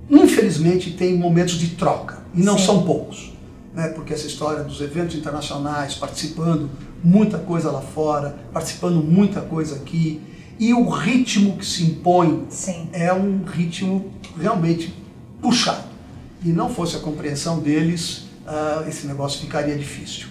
[0.09, 2.19] infelizmente, tem momentos de troca.
[2.33, 2.65] E não Sim.
[2.65, 3.33] são poucos.
[3.73, 3.89] Né?
[3.89, 6.69] Porque essa história dos eventos internacionais, participando
[7.03, 10.21] muita coisa lá fora, participando muita coisa aqui
[10.59, 12.89] e o ritmo que se impõe Sim.
[12.93, 14.93] é um ritmo realmente
[15.41, 15.83] puxado.
[16.43, 20.27] E não fosse a compreensão deles, uh, esse negócio ficaria difícil.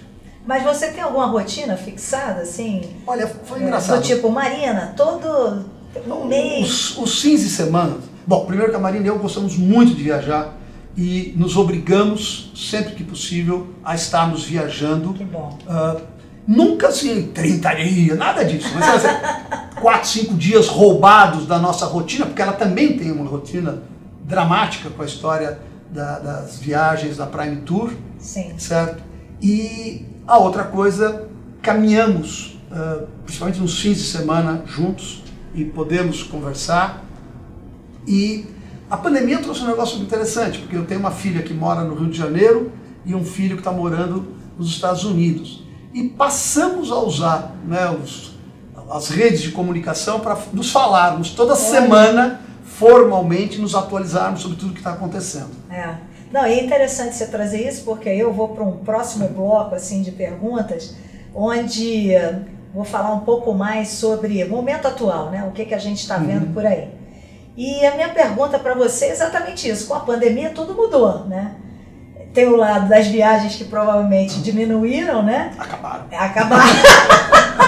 [0.47, 2.83] Mas você tem alguma rotina fixada, assim?
[3.07, 4.01] Olha, foi engraçado.
[4.01, 5.65] Do tipo, Marina, todo
[6.07, 6.67] um mês.
[6.67, 7.97] Os, os fins de semana.
[8.27, 10.55] Bom, primeiro que a Marina e eu gostamos muito de viajar
[10.97, 15.13] e nos obrigamos, sempre que possível, a estarmos viajando.
[15.15, 15.59] Que bom.
[15.67, 16.01] Uh,
[16.47, 18.69] nunca assim, 30 dias, nada disso.
[18.75, 19.17] Mas assim,
[19.85, 23.83] 4, 5 dias roubados da nossa rotina, porque ela também tem uma rotina
[24.25, 28.55] dramática com a história da, das viagens da Prime Tour, Sim.
[28.57, 29.03] certo?
[29.43, 31.29] E a outra coisa,
[31.61, 35.23] caminhamos, uh, principalmente nos fins de semana, juntos
[35.55, 37.05] e podemos conversar.
[38.09, 38.47] E
[38.89, 41.95] a pandemia trouxe um negócio muito interessante, porque eu tenho uma filha que mora no
[41.95, 42.73] Rio de Janeiro
[43.05, 45.63] e um filho que está morando nos Estados Unidos.
[45.93, 48.34] E passamos a usar né, os,
[48.91, 54.81] as redes de comunicação para nos falarmos toda semana formalmente nos atualizarmos sobre tudo que
[54.81, 55.51] está acontecendo.
[55.71, 55.95] É.
[56.33, 60.11] Não, é interessante você trazer isso porque eu vou para um próximo bloco assim de
[60.11, 60.97] perguntas,
[61.33, 62.11] onde
[62.75, 65.45] vou falar um pouco mais sobre o momento atual, né?
[65.45, 66.53] O que, que a gente está vendo uhum.
[66.53, 66.89] por aí.
[67.57, 69.87] E a minha pergunta para você é exatamente isso.
[69.87, 71.55] Com a pandemia tudo mudou, né?
[72.33, 75.55] Tem o lado das viagens que provavelmente diminuíram, né?
[75.57, 76.07] Acabaram.
[76.11, 76.65] Acabaram.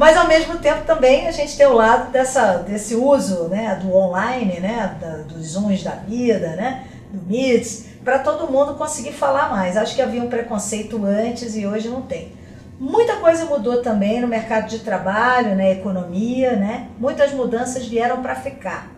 [0.00, 3.94] Mas ao mesmo tempo também a gente tem o lado dessa, desse uso né, do
[3.94, 9.50] online, né, da, dos Zooms da vida, né, do Meets, para todo mundo conseguir falar
[9.50, 9.76] mais.
[9.76, 12.32] Acho que havia um preconceito antes e hoje não tem.
[12.78, 16.88] Muita coisa mudou também no mercado de trabalho, na né, economia, né?
[16.98, 18.90] Muitas mudanças vieram para ficar.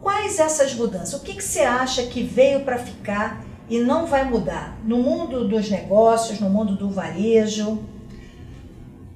[0.00, 1.12] Quais essas mudanças?
[1.12, 5.46] O que, que você acha que veio para ficar e não vai mudar no mundo
[5.46, 7.78] dos negócios, no mundo do varejo?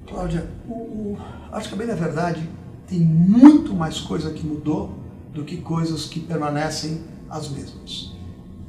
[0.07, 1.17] Cláudia, o, o,
[1.51, 2.47] acho que bem na verdade
[2.87, 4.97] tem muito mais coisa que mudou
[5.33, 8.13] do que coisas que permanecem as mesmas.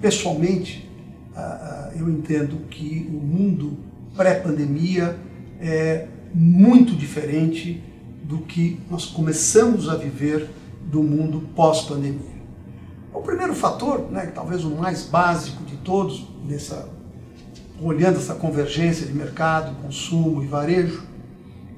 [0.01, 0.91] Pessoalmente,
[1.35, 3.77] uh, uh, eu entendo que o mundo
[4.17, 5.19] pré-pandemia
[5.61, 7.83] é muito diferente
[8.25, 10.51] do que nós começamos a viver
[10.91, 12.37] do mundo pós-pandemia.
[13.13, 16.89] O primeiro fator, né, talvez o mais básico de todos nessa
[17.81, 21.03] olhando essa convergência de mercado, consumo e varejo,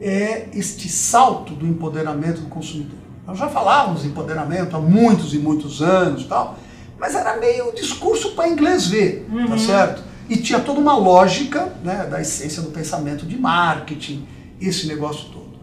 [0.01, 2.99] é este salto do empoderamento do consumidor.
[3.27, 6.59] Nós já falávamos de empoderamento há muitos e muitos anos, tal,
[6.99, 9.49] mas era meio discurso para inglês ver, tá uhum.
[9.49, 10.03] tá certo?
[10.29, 14.27] E tinha toda uma lógica né, da essência do pensamento de marketing,
[14.61, 15.59] esse negócio todo.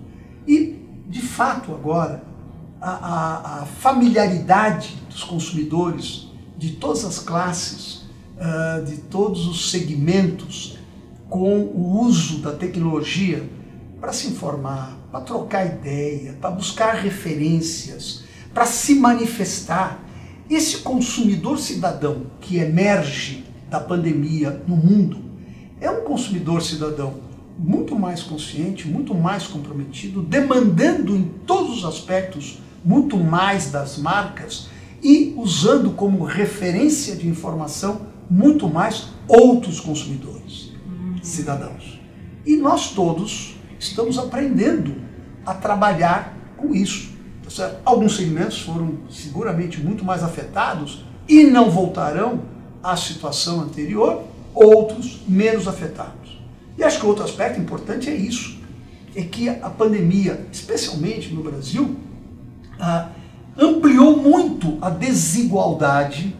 [0.47, 2.23] E, de fato, agora,
[2.81, 8.05] a, a, a familiaridade dos consumidores de todas as classes,
[8.37, 10.77] uh, de todos os segmentos,
[11.29, 13.43] com o uso da tecnologia
[14.05, 19.99] para se informar, para trocar ideia, para buscar referências, para se manifestar.
[20.47, 25.17] Esse consumidor cidadão que emerge da pandemia no mundo
[25.81, 27.15] é um consumidor cidadão
[27.57, 34.67] muito mais consciente, muito mais comprometido, demandando em todos os aspectos muito mais das marcas
[35.01, 40.73] e usando como referência de informação muito mais outros consumidores,
[41.23, 41.99] cidadãos.
[42.45, 43.54] E nós todos
[43.89, 44.95] estamos aprendendo
[45.45, 47.13] a trabalhar com isso.
[47.55, 52.41] Tá Alguns segmentos foram seguramente muito mais afetados e não voltarão
[52.83, 56.39] à situação anterior, outros menos afetados.
[56.77, 58.57] E acho que outro aspecto importante é isso,
[59.15, 61.95] é que a pandemia, especialmente no Brasil,
[62.79, 63.09] ah,
[63.57, 66.35] ampliou muito a desigualdade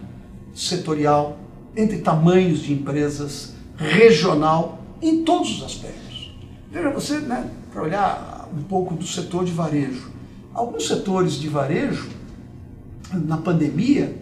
[0.54, 1.38] setorial
[1.76, 6.05] entre tamanhos de empresas, regional, em todos os aspectos.
[6.76, 10.12] Veja você, né, para olhar um pouco do setor de varejo.
[10.54, 12.10] Alguns setores de varejo,
[13.14, 14.14] na pandemia,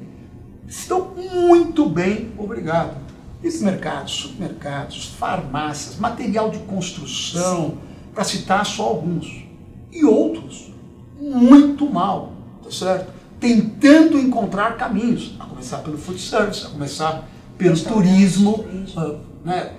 [0.67, 2.95] estão muito bem, obrigado.
[3.43, 7.79] Esses mercados, supermercados, farmácias, material de construção,
[8.13, 9.45] para citar só alguns.
[9.91, 10.71] E outros,
[11.19, 13.11] muito mal, tá certo?
[13.39, 18.63] Tentando encontrar caminhos, a começar pelo food service, a começar pelo turismo,
[18.95, 19.73] uh, né?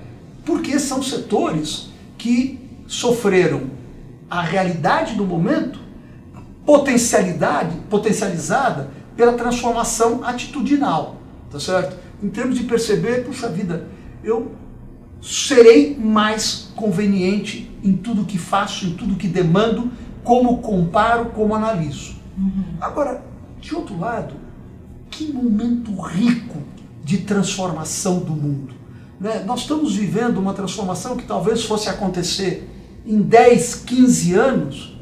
[0.45, 3.63] porque são setores que sofreram
[4.29, 5.79] a realidade do momento,
[6.65, 11.17] potencialidade, potencializada pela transformação atitudinal,
[11.51, 11.97] tá certo?
[12.23, 13.87] Em termos de perceber, puxa vida,
[14.23, 14.53] eu
[15.21, 19.91] serei mais conveniente em tudo que faço, em tudo que demando,
[20.23, 22.17] como comparo, como analiso.
[22.37, 22.65] Uhum.
[22.81, 23.23] Agora,
[23.61, 24.35] de outro lado,
[25.11, 26.59] que momento rico
[27.05, 28.75] de transformação do mundo.
[29.21, 29.45] Né?
[29.47, 32.69] Nós estamos vivendo uma transformação que talvez fosse acontecer
[33.07, 34.99] em 10, 15 anos,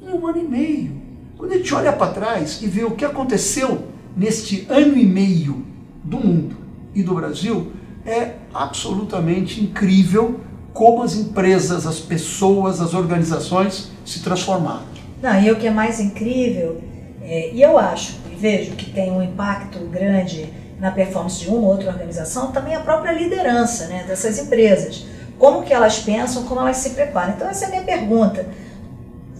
[0.00, 1.02] em um ano e meio.
[1.36, 3.86] Quando a gente olha para trás e vê o que aconteceu
[4.16, 5.64] neste ano e meio
[6.02, 6.56] do mundo
[6.94, 7.72] e do Brasil,
[8.06, 10.40] é absolutamente incrível
[10.72, 14.84] como as empresas, as pessoas, as organizações se transformaram.
[15.22, 16.82] Não, e o que é mais incrível,
[17.22, 21.58] é, e eu acho e vejo que tem um impacto grande na performance de uma
[21.58, 25.06] ou outra organização, também a própria liderança né, dessas empresas.
[25.42, 27.34] Como que elas pensam, como elas se preparam.
[27.34, 28.46] Então essa é a minha pergunta.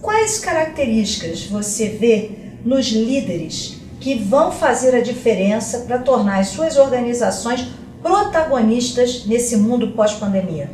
[0.01, 2.31] Quais características você vê
[2.65, 7.69] nos líderes que vão fazer a diferença para tornar as suas organizações
[8.01, 10.71] protagonistas nesse mundo pós-pandemia?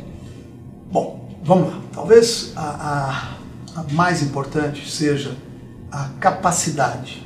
[0.90, 1.80] Bom, vamos lá.
[1.92, 3.36] Talvez a,
[3.76, 5.36] a, a mais importante seja
[5.92, 7.24] a capacidade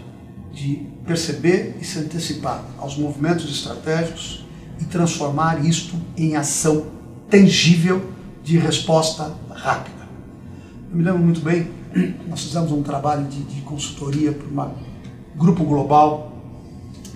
[0.53, 4.45] de perceber e se antecipar aos movimentos estratégicos
[4.79, 6.93] e transformar isto em ação
[7.31, 8.03] tangível
[8.43, 10.09] de resposta rápida.
[10.91, 11.69] Eu me lembro muito bem,
[12.29, 16.33] nós fizemos um trabalho de, de consultoria para um grupo global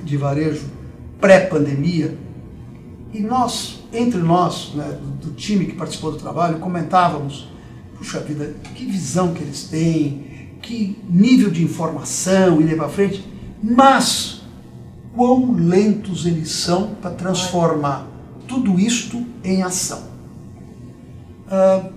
[0.05, 0.67] de varejo
[1.21, 2.17] pré-pandemia
[3.13, 7.49] e nós, entre nós, né, do, do time que participou do trabalho, comentávamos,
[7.97, 10.27] puxa vida, que visão que eles têm,
[10.61, 13.25] que nível de informação e levar à frente,
[13.63, 14.43] mas
[15.15, 18.07] quão lentos eles são para transformar
[18.59, 20.03] tudo isto em ação.
[21.47, 21.93] Uh,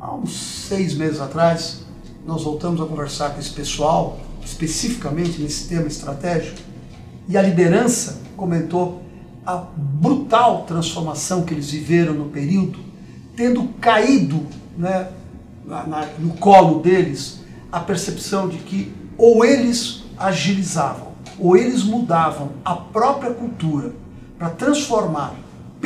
[0.00, 1.84] há uns seis meses atrás,
[2.26, 6.58] nós voltamos a conversar com esse pessoal, especificamente nesse tema estratégico,
[7.28, 9.02] e a liderança comentou
[9.44, 12.78] a brutal transformação que eles viveram no período,
[13.36, 15.08] tendo caído né,
[15.66, 22.52] na, na, no colo deles a percepção de que ou eles agilizavam ou eles mudavam
[22.64, 23.92] a própria cultura
[24.38, 25.34] para transformar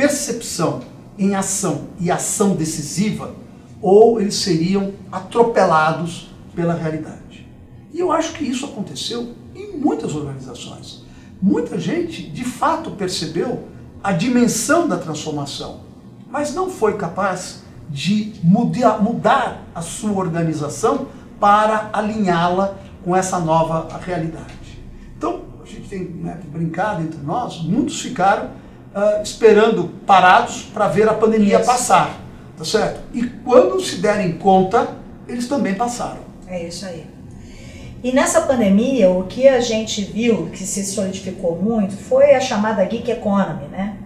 [0.01, 0.81] percepção
[1.19, 3.35] em ação e ação decisiva,
[3.83, 7.47] ou eles seriam atropelados pela realidade.
[7.93, 11.05] E eu acho que isso aconteceu em muitas organizações.
[11.43, 13.65] Muita gente, de fato, percebeu
[14.03, 15.81] a dimensão da transformação,
[16.31, 21.09] mas não foi capaz de mudar, mudar a sua organização
[21.39, 24.81] para alinhá-la com essa nova realidade.
[25.19, 28.61] Então, a gente tem né, brincado entre nós, muitos ficaram
[28.95, 31.67] uh, esperando parados para ver a pandemia Isso.
[31.67, 32.21] passar,
[32.57, 33.01] tá certo?
[33.13, 34.89] E quando se derem conta,
[35.29, 36.21] eles também passaram.
[36.47, 37.07] É isso aí.
[38.03, 42.83] E nessa pandemia, o que a gente viu que se solidificou muito foi a chamada
[42.85, 43.97] geek economy, né?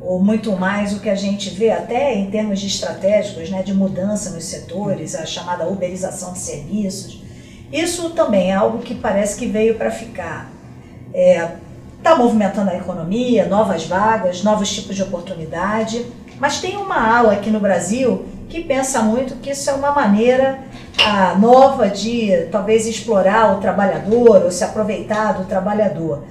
[0.00, 3.72] Ou muito mais o que a gente vê até em termos de estratégicos, né, de
[3.72, 7.22] mudança nos setores, a chamada uberização de serviços.
[7.72, 10.52] Isso também é algo que parece que veio para ficar.
[11.12, 11.48] É,
[12.04, 16.04] tá movimentando a economia, novas vagas, novos tipos de oportunidade,
[16.38, 20.60] mas tem uma ala aqui no Brasil que pensa muito que isso é uma maneira
[21.02, 26.24] a nova de talvez explorar o trabalhador ou se aproveitar do trabalhador.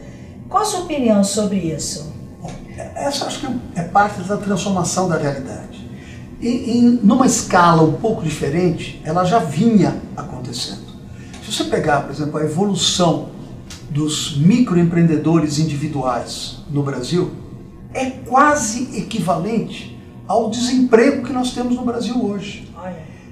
[0.48, 2.14] Qual a sua opinião sobre isso?
[2.96, 5.84] Essa acho que é parte da transformação da realidade.
[6.40, 10.84] E, numa escala um pouco diferente, ela já vinha acontecendo.
[11.44, 13.30] Se você pegar, por exemplo, a evolução
[13.94, 17.32] dos microempreendedores individuais no Brasil,
[17.94, 19.96] é quase equivalente
[20.28, 22.68] ao desemprego que nós temos no Brasil hoje.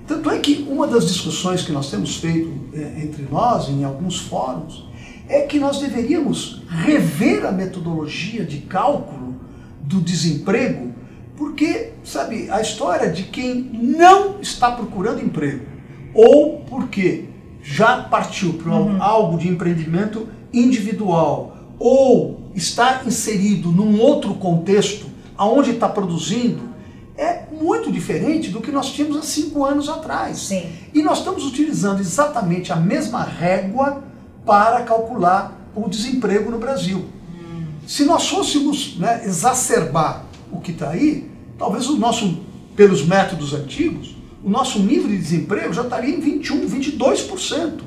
[0.08, 4.20] Tanto é que uma das discussões que nós temos feito é, entre nós, em alguns
[4.20, 4.86] fóruns,
[5.28, 9.36] é que nós deveríamos rever a metodologia de cálculo
[9.82, 10.94] do desemprego,
[11.36, 15.66] porque, sabe, a história de quem não está procurando emprego,
[16.14, 17.26] ou porque
[17.64, 19.02] já partiu para uhum.
[19.02, 26.72] algo de empreendimento individual, ou está inserido num outro contexto, aonde está produzindo,
[27.18, 30.40] é muito diferente do que nós tínhamos há cinco anos atrás.
[30.40, 30.70] Sim.
[30.94, 34.04] E nós estamos utilizando exatamente a mesma régua
[34.46, 37.00] para calcular o desemprego no Brasil.
[37.00, 37.66] Hum.
[37.88, 42.40] Se nós fôssemos né, exacerbar o que está aí, talvez o nosso,
[42.76, 47.82] pelos métodos antigos, o nosso nível de desemprego já estaria em 21, 22%,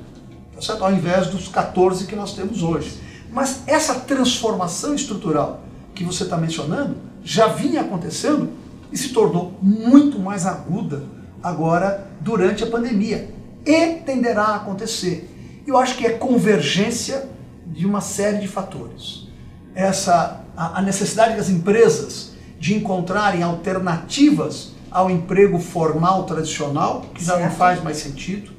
[0.55, 0.85] tá certo?
[0.85, 3.01] ao invés dos 14% que nós temos hoje.
[3.33, 5.63] Mas essa transformação estrutural
[5.95, 8.51] que você está mencionando já vinha acontecendo
[8.93, 11.03] e se tornou muito mais aguda
[11.43, 13.31] agora durante a pandemia
[13.67, 15.31] e tenderá a acontecer.
[15.67, 17.29] Eu acho que é convergência
[17.67, 19.27] de uma série de fatores.
[19.75, 27.51] Essa a, necessidade das empresas de encontrarem alternativas ao emprego formal tradicional, que já não
[27.51, 28.53] faz mais sentido.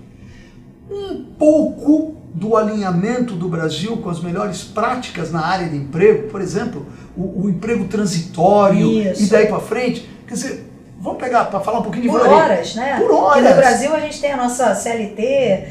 [0.89, 6.41] Um pouco do alinhamento do Brasil com as melhores práticas na área de emprego, por
[6.41, 9.24] exemplo, o, o emprego transitório Isso.
[9.24, 10.08] e daí para frente.
[10.28, 10.69] Quer dizer,
[11.00, 13.00] vamos pegar para falar um pouquinho de Por horas, né?
[13.00, 13.36] Por horas.
[13.36, 15.67] Porque no Brasil a gente tem a nossa CLT,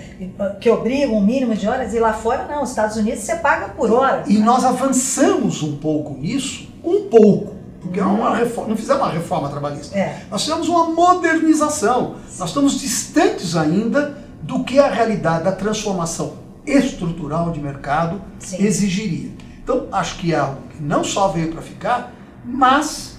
[0.59, 2.61] que obriga um mínimo de horas, e lá fora não.
[2.61, 4.25] Nos Estados Unidos você paga por hora.
[4.27, 4.45] E né?
[4.45, 7.55] nós avançamos um pouco nisso, um pouco.
[7.83, 9.99] Porque não, é uma reforma, não fizemos uma reforma trabalhista.
[9.99, 10.21] É.
[10.31, 12.15] Nós fizemos uma modernização.
[12.39, 16.35] Nós estamos distantes ainda do que a realidade da transformação
[16.67, 18.63] estrutural de mercado Sim.
[18.63, 19.31] exigiria.
[19.63, 23.19] Então, acho que é algo que não só veio para ficar, mas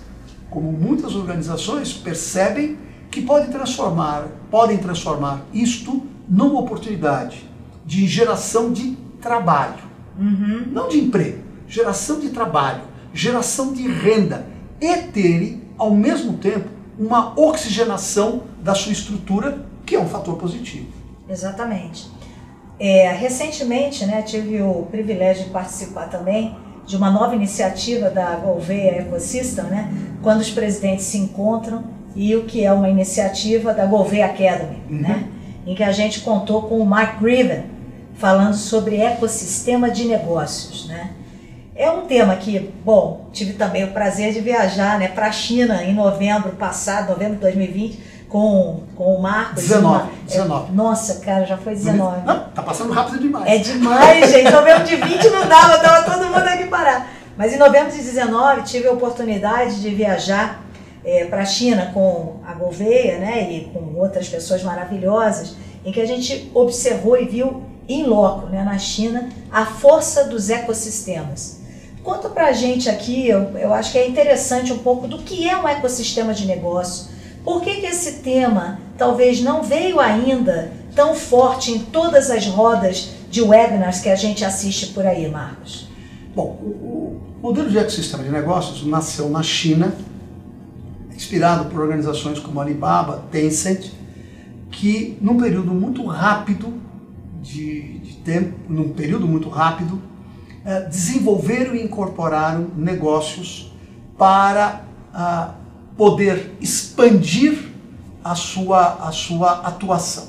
[0.50, 2.78] como muitas organizações percebem
[3.10, 7.50] que podem transformar, podem transformar isto numa oportunidade
[7.86, 9.84] de geração de trabalho,
[10.18, 10.68] uhum.
[10.72, 12.82] não de emprego, geração de trabalho,
[13.14, 14.46] geração de renda
[14.80, 20.95] e terem ao mesmo tempo uma oxigenação da sua estrutura, que é um fator positivo.
[21.30, 22.10] Exatamente.
[22.80, 29.00] É, recentemente, né, tive o privilégio de participar também de uma nova iniciativa da Gouveia
[29.02, 31.84] Ecosystem, né, quando os presidentes se encontram
[32.16, 34.98] e o que é uma iniciativa da Gouveia Academy, uhum.
[34.98, 35.28] né,
[35.66, 37.64] em que a gente contou com o Mark Griven
[38.16, 41.12] falando sobre ecossistema de negócios, né.
[41.78, 45.84] É um tema que, bom, tive também o prazer de viajar, né, para a China
[45.84, 49.64] em novembro passado, novembro de 2020 com, com o Marcos.
[49.64, 50.70] 19, uma, 19.
[50.70, 52.26] É, nossa, cara, já foi 19.
[52.26, 53.46] Não, tá passando rápido demais.
[53.48, 54.52] É demais, gente.
[54.52, 57.10] Novembro de 20 não dava, tava todo mundo aqui parar.
[57.38, 60.64] Mas em novembro de 19 tive a oportunidade de viajar
[61.04, 66.02] é, para a China com a Gouveia, né, e com outras pessoas maravilhosas, em que
[66.02, 71.60] a gente observou e viu em loco, né, na China, a força dos ecossistemas.
[72.04, 75.58] Conta pra gente aqui, eu, eu acho que é interessante um pouco do que é
[75.58, 77.08] um ecossistema de negócio,
[77.46, 83.12] por que, que esse tema talvez não veio ainda tão forte em todas as rodas
[83.30, 85.88] de webinars que a gente assiste por aí, Marcos?
[86.36, 89.94] Bom, o, modelo de ecossistema de negócios nasceu na China,
[91.16, 93.92] inspirado por organizações como Alibaba, Tencent,
[94.72, 96.74] que num período muito rápido
[97.42, 100.02] de, de tempo, num período muito rápido,
[100.66, 103.72] eh, desenvolveram e incorporaram negócios
[104.18, 104.84] para
[105.14, 105.54] ah,
[105.98, 107.70] poder expandir
[108.24, 110.28] a sua, a sua atuação.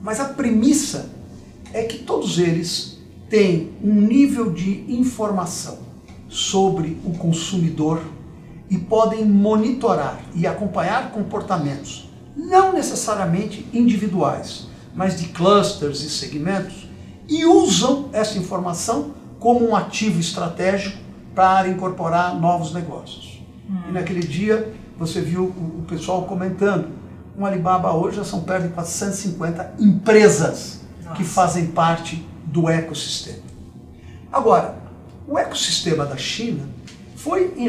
[0.00, 1.10] Mas a premissa
[1.72, 2.98] é que todos eles
[3.28, 5.78] têm um nível de informação
[6.28, 8.02] sobre o consumidor
[8.68, 16.88] e podem monitorar e acompanhar comportamentos, não necessariamente individuais, mas de clusters e segmentos,
[17.28, 20.98] e usam essa informação como um ativo estratégico
[21.34, 23.31] para incorporar novos negócios.
[23.68, 23.82] Hum.
[23.88, 26.88] E naquele dia você viu o pessoal comentando,
[27.36, 31.16] um Alibaba hoje já são perto de 450 empresas Nossa.
[31.16, 33.42] que fazem parte do ecossistema.
[34.30, 34.76] Agora,
[35.26, 36.64] o ecossistema da China
[37.16, 37.68] foi em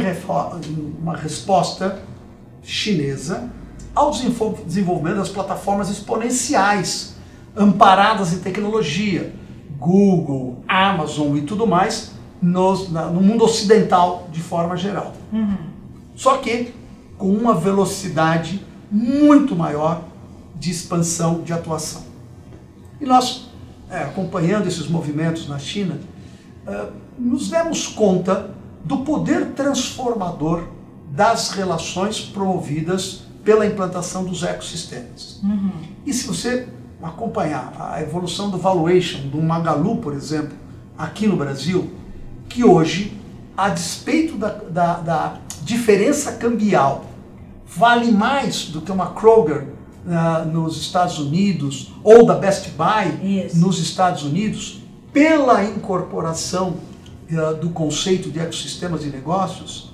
[1.02, 2.00] uma resposta
[2.62, 3.50] chinesa
[3.94, 7.16] ao desenvolvimento das plataformas exponenciais
[7.56, 9.34] amparadas em tecnologia,
[9.78, 15.14] Google, Amazon e tudo mais, no, no mundo ocidental de forma geral.
[15.32, 15.73] Uhum.
[16.16, 16.74] Só que
[17.18, 18.62] com uma velocidade
[18.92, 20.04] muito maior
[20.56, 22.04] de expansão de atuação.
[23.02, 23.50] E nós,
[23.90, 26.00] é, acompanhando esses movimentos na China,
[26.66, 26.88] é,
[27.18, 28.52] nos demos conta
[28.84, 30.64] do poder transformador
[31.10, 35.40] das relações promovidas pela implantação dos ecossistemas.
[35.44, 35.72] Uhum.
[36.06, 36.68] E se você
[37.02, 40.58] acompanhar a evolução do valuation do Magalu, por exemplo,
[40.98, 41.92] aqui no Brasil,
[42.48, 43.20] que hoje,
[43.56, 47.06] a despeito da, da, da diferença cambial,
[47.66, 49.68] vale mais do que uma Kroger
[50.06, 53.58] uh, nos Estados Unidos ou da Best Buy Isso.
[53.58, 56.76] nos Estados Unidos, pela incorporação
[57.32, 59.94] uh, do conceito de ecossistemas de negócios,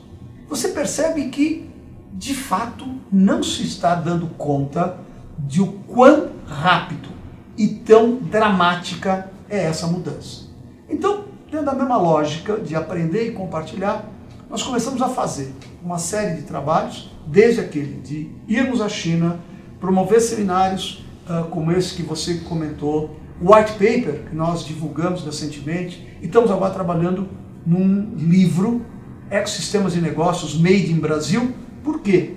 [0.49, 1.69] você percebe que,
[2.13, 4.97] de fato, não se está dando conta
[5.37, 7.09] de o quão rápido
[7.57, 10.47] e tão dramática é essa mudança.
[10.89, 14.05] Então, dentro da mesma lógica de aprender e compartilhar,
[14.49, 19.39] nós começamos a fazer uma série de trabalhos, desde aquele de irmos à China,
[19.79, 26.05] promover seminários uh, como esse que você comentou, o white paper que nós divulgamos recentemente,
[26.21, 27.29] e estamos agora trabalhando
[27.65, 28.83] num livro,
[29.29, 31.53] Ecossistemas de Negócios Made in Brasil.
[31.83, 32.33] Por quê?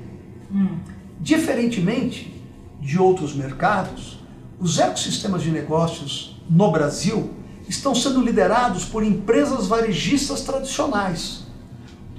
[0.52, 0.76] Hum.
[1.18, 2.42] Diferentemente
[2.78, 4.18] de outros mercados,
[4.60, 7.30] os ecossistemas de negócios no Brasil
[7.66, 11.41] estão sendo liderados por empresas varejistas tradicionais.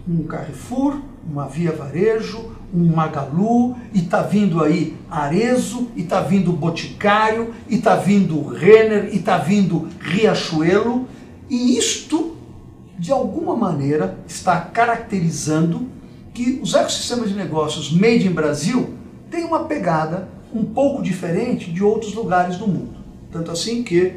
[0.08, 6.52] Um Carrefour, uma Via Varejo, um Magalu, e está vindo aí Arezo, e está vindo
[6.52, 11.08] Boticário, e está vindo Renner, e está vindo Riachuelo,
[11.50, 12.36] e isto,
[12.98, 15.88] de alguma maneira, está caracterizando
[16.34, 18.96] que os ecossistemas de negócios made in Brasil
[19.30, 22.96] têm uma pegada um pouco diferente de outros lugares do mundo.
[23.32, 24.16] Tanto assim que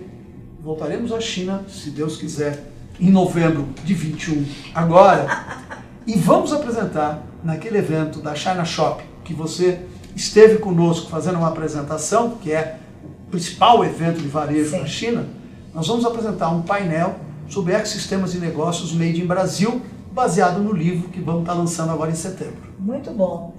[0.62, 5.26] voltaremos à China, se Deus quiser, em novembro de 21 agora,
[6.07, 9.80] e vamos apresentar naquele evento da China Shop, que você
[10.14, 14.80] esteve conosco fazendo uma apresentação, que é o principal evento de varejo Sim.
[14.80, 15.26] na China,
[15.74, 17.16] nós vamos apresentar um painel
[17.48, 19.82] sobre ecossistemas de negócios made in Brasil,
[20.12, 22.72] baseado no livro que vamos estar lançando agora em setembro.
[22.78, 23.54] Muito bom.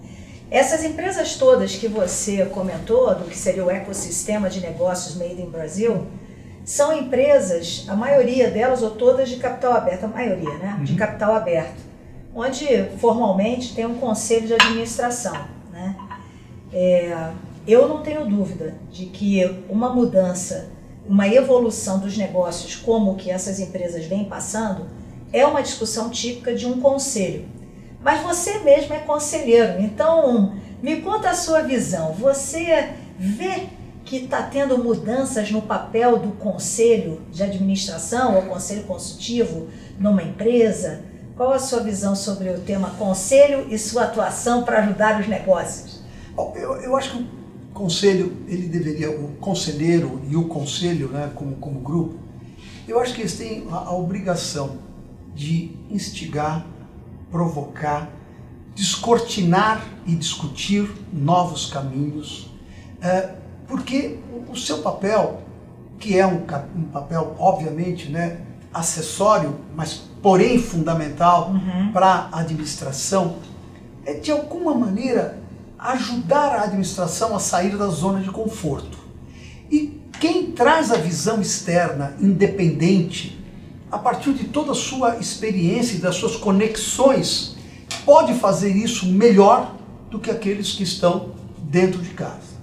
[0.49, 5.49] Essas empresas todas que você comentou, do que seria o ecossistema de negócios made in
[5.49, 6.07] Brasil,
[6.63, 10.75] são empresas, a maioria delas ou todas de capital aberto, a maioria, né?
[10.77, 10.83] Uhum.
[10.85, 11.86] De capital aberto,
[12.37, 12.67] onde
[12.99, 15.35] formalmente tem um conselho de administração,
[15.71, 15.95] né?
[16.71, 17.31] É,
[17.67, 20.69] eu não tenho dúvida de que uma mudança,
[21.07, 24.85] uma evolução dos negócios como que essas empresas vêm passando,
[25.33, 27.47] é uma discussão típica de um conselho.
[28.03, 32.13] Mas você mesmo é conselheiro, então me conta a sua visão.
[32.13, 33.67] Você vê
[34.05, 39.67] que está tendo mudanças no papel do conselho de administração ou conselho consultivo
[39.99, 41.01] numa empresa?
[41.37, 46.01] Qual a sua visão sobre o tema conselho e sua atuação para ajudar os negócios?
[46.35, 51.31] Bom, eu, eu acho que o conselho, ele deveria, o conselheiro e o conselho, né,
[51.35, 52.15] como, como grupo,
[52.87, 54.79] eu acho que eles têm a, a obrigação
[55.35, 56.65] de instigar,
[57.29, 58.09] provocar,
[58.73, 62.51] descortinar e discutir novos caminhos.
[62.99, 63.35] É,
[63.67, 64.17] porque
[64.49, 65.43] o seu papel,
[65.99, 66.41] que é um,
[66.91, 68.41] papel obviamente né,
[68.73, 71.91] acessório, mas porém fundamental uhum.
[71.91, 73.37] para a administração,
[74.05, 75.39] é de alguma maneira
[75.77, 78.97] ajudar a administração a sair da zona de conforto.
[79.69, 83.37] E quem traz a visão externa, independente,
[83.91, 87.55] a partir de toda a sua experiência e das suas conexões,
[88.05, 89.75] pode fazer isso melhor
[90.09, 92.57] do que aqueles que estão dentro de casa.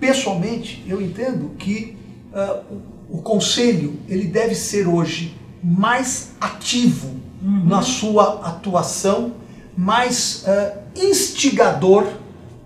[0.00, 1.96] Pessoalmente, eu entendo que
[2.32, 2.74] uh,
[3.10, 7.64] o, o, conselho ele deve ser hoje mais ativo uhum.
[7.64, 9.34] na sua atuação,
[9.76, 12.06] mais uh, instigador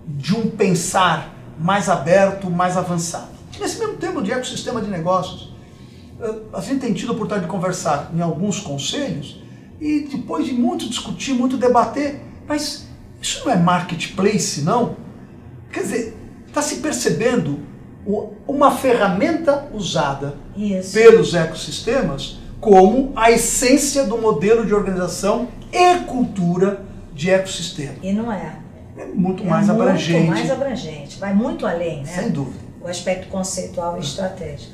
[0.07, 3.31] de um pensar mais aberto, mais avançado.
[3.59, 5.53] Nesse mesmo tempo de ecossistema de negócios,
[6.19, 9.41] uh, a gente tem tido a oportunidade de conversar em alguns conselhos
[9.79, 12.87] E depois de muito discutir, muito debater, mas
[13.19, 14.95] isso não é marketplace, não?
[15.71, 16.17] Quer dizer,
[16.47, 17.59] está se percebendo
[18.47, 20.93] uma ferramenta usada Isso.
[20.93, 26.81] pelos ecossistemas como a essência do modelo de organização e cultura
[27.13, 27.95] de ecossistema.
[28.01, 28.55] E não é.
[28.97, 30.19] É muito é mais muito abrangente.
[30.19, 32.05] Muito mais abrangente, vai muito além, né?
[32.05, 32.59] Sem dúvida.
[32.81, 34.73] O aspecto conceitual e estratégico.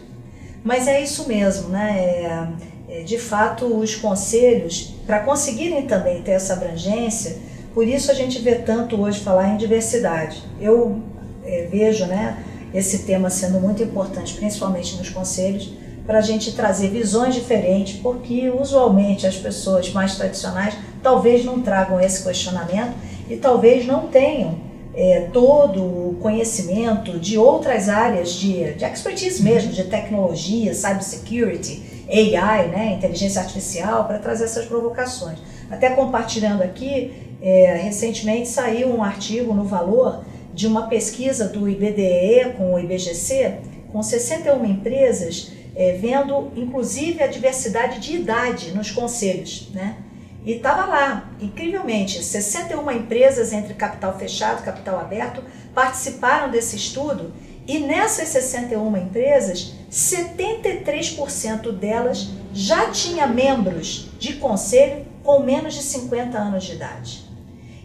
[0.63, 1.97] Mas é isso mesmo, né?
[1.97, 2.47] É,
[2.89, 7.37] é, de fato, os conselhos, para conseguirem também ter essa abrangência,
[7.73, 10.43] por isso a gente vê tanto hoje falar em diversidade.
[10.59, 11.01] Eu
[11.43, 12.43] é, vejo, né?
[12.73, 15.73] esse tema sendo muito importante, principalmente nos conselhos,
[16.07, 21.99] para a gente trazer visões diferentes, porque usualmente as pessoas mais tradicionais talvez não tragam
[21.99, 22.93] esse questionamento
[23.29, 24.57] e talvez não tenham
[24.95, 32.69] é, todo o conhecimento de outras áreas de, de expertise mesmo, de tecnologia, cybersecurity, AI,
[32.69, 35.37] né, inteligência artificial, para trazer essas provocações.
[35.69, 42.53] Até compartilhando aqui, é, recentemente saiu um artigo no Valor de uma pesquisa do IBDE
[42.57, 43.57] com o IBGC,
[43.91, 49.69] com 61 empresas, é, vendo inclusive a diversidade de idade nos conselhos.
[49.71, 49.97] Né?
[50.43, 55.43] E estava lá, incrivelmente, 61 empresas entre capital fechado e capital aberto
[55.75, 57.31] participaram desse estudo
[57.67, 66.37] e nessas 61 empresas, 73% delas já tinha membros de conselho com menos de 50
[66.37, 67.27] anos de idade.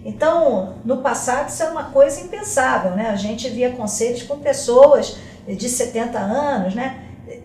[0.05, 3.11] Então, no passado isso era uma coisa impensável, né?
[3.11, 5.17] A gente via conselhos com pessoas
[5.47, 7.02] de 70 anos, né?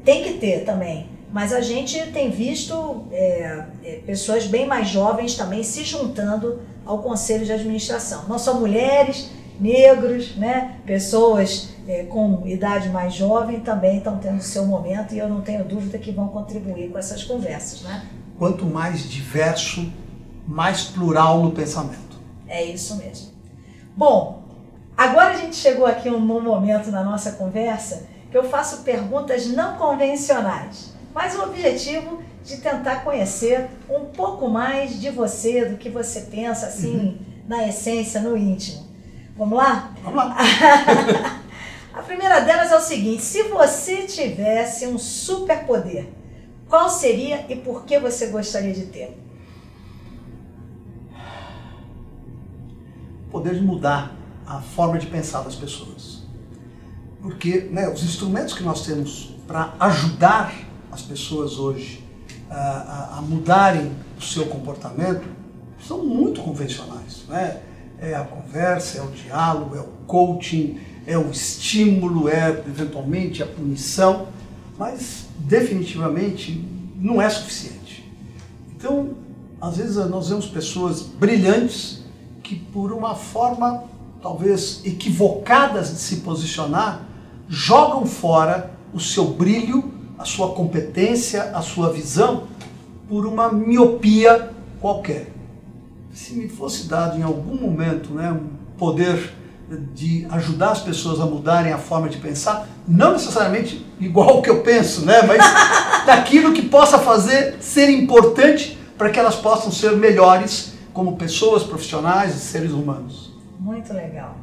[0.07, 1.09] Tem que ter também.
[1.33, 6.99] Mas a gente tem visto é, é, pessoas bem mais jovens também se juntando ao
[6.99, 8.23] conselho de administração.
[8.25, 9.29] Não só mulheres,
[9.59, 10.77] negros, né?
[10.85, 15.65] pessoas é, com idade mais jovem também estão tendo seu momento e eu não tenho
[15.65, 17.81] dúvida que vão contribuir com essas conversas.
[17.81, 18.07] Né?
[18.39, 19.91] Quanto mais diverso,
[20.47, 22.17] mais plural no pensamento.
[22.47, 23.27] É isso mesmo.
[23.93, 24.41] Bom,
[24.95, 30.93] agora a gente chegou aqui num momento na nossa conversa eu faço perguntas não convencionais,
[31.13, 36.67] mas o objetivo de tentar conhecer um pouco mais de você, do que você pensa,
[36.67, 37.17] assim, uhum.
[37.47, 38.87] na essência, no íntimo.
[39.35, 39.93] Vamos lá?
[40.03, 40.37] Vamos lá.
[41.93, 46.07] a primeira delas é o seguinte: se você tivesse um superpoder,
[46.69, 49.27] qual seria e por que você gostaria de ter?
[53.37, 54.15] poder de mudar
[54.45, 56.23] a forma de pensar das pessoas.
[57.21, 60.53] Porque né, os instrumentos que nós temos para ajudar
[60.91, 62.03] as pessoas hoje
[62.49, 65.27] a, a, mudarem o seu comportamento
[65.85, 67.23] são muito convencionais.
[67.27, 67.61] Né?
[67.99, 73.45] É a conversa, é o diálogo, é o coaching, é o estímulo, é eventualmente a
[73.45, 74.27] punição,
[74.77, 76.63] mas definitivamente
[76.95, 77.77] não é suficiente.
[78.75, 79.15] Então,
[79.59, 82.03] às vezes nós vemos pessoas brilhantes
[82.43, 83.83] que por uma forma
[84.21, 87.06] talvez equivocada de se posicionar,
[87.47, 92.47] jogam fora o seu brilho, a sua competência, a sua visão
[93.07, 94.49] por uma miopia
[94.81, 95.31] qualquer.
[96.11, 99.33] Se me fosse dado em algum momento né, um poder
[99.93, 104.49] de ajudar as pessoas a mudarem a forma de pensar, não necessariamente igual ao que
[104.49, 105.43] eu penso, né, mas
[106.05, 112.35] daquilo que possa fazer ser importante para que elas possam ser melhores como pessoas profissionais
[112.35, 113.31] e seres humanos.
[113.59, 114.35] Muito legal.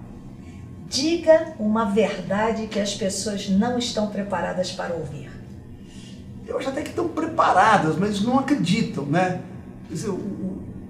[0.94, 5.28] Diga uma verdade que as pessoas não estão preparadas para ouvir.
[6.46, 9.40] Eu acho até que estão preparadas, mas não acreditam, né?
[9.90, 10.12] Dizer, o,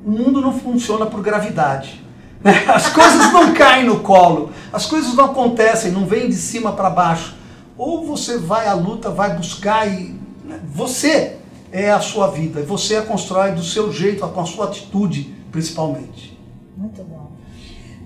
[0.04, 2.04] o mundo não funciona por gravidade.
[2.42, 2.52] Né?
[2.68, 6.90] As coisas não caem no colo, as coisas não acontecem, não vêm de cima para
[6.90, 7.34] baixo.
[7.78, 10.14] Ou você vai à luta, vai buscar e.
[10.44, 10.60] Né?
[10.66, 11.38] Você
[11.72, 16.38] é a sua vida, você a constrói do seu jeito, com a sua atitude principalmente.
[16.76, 17.23] Muito bom.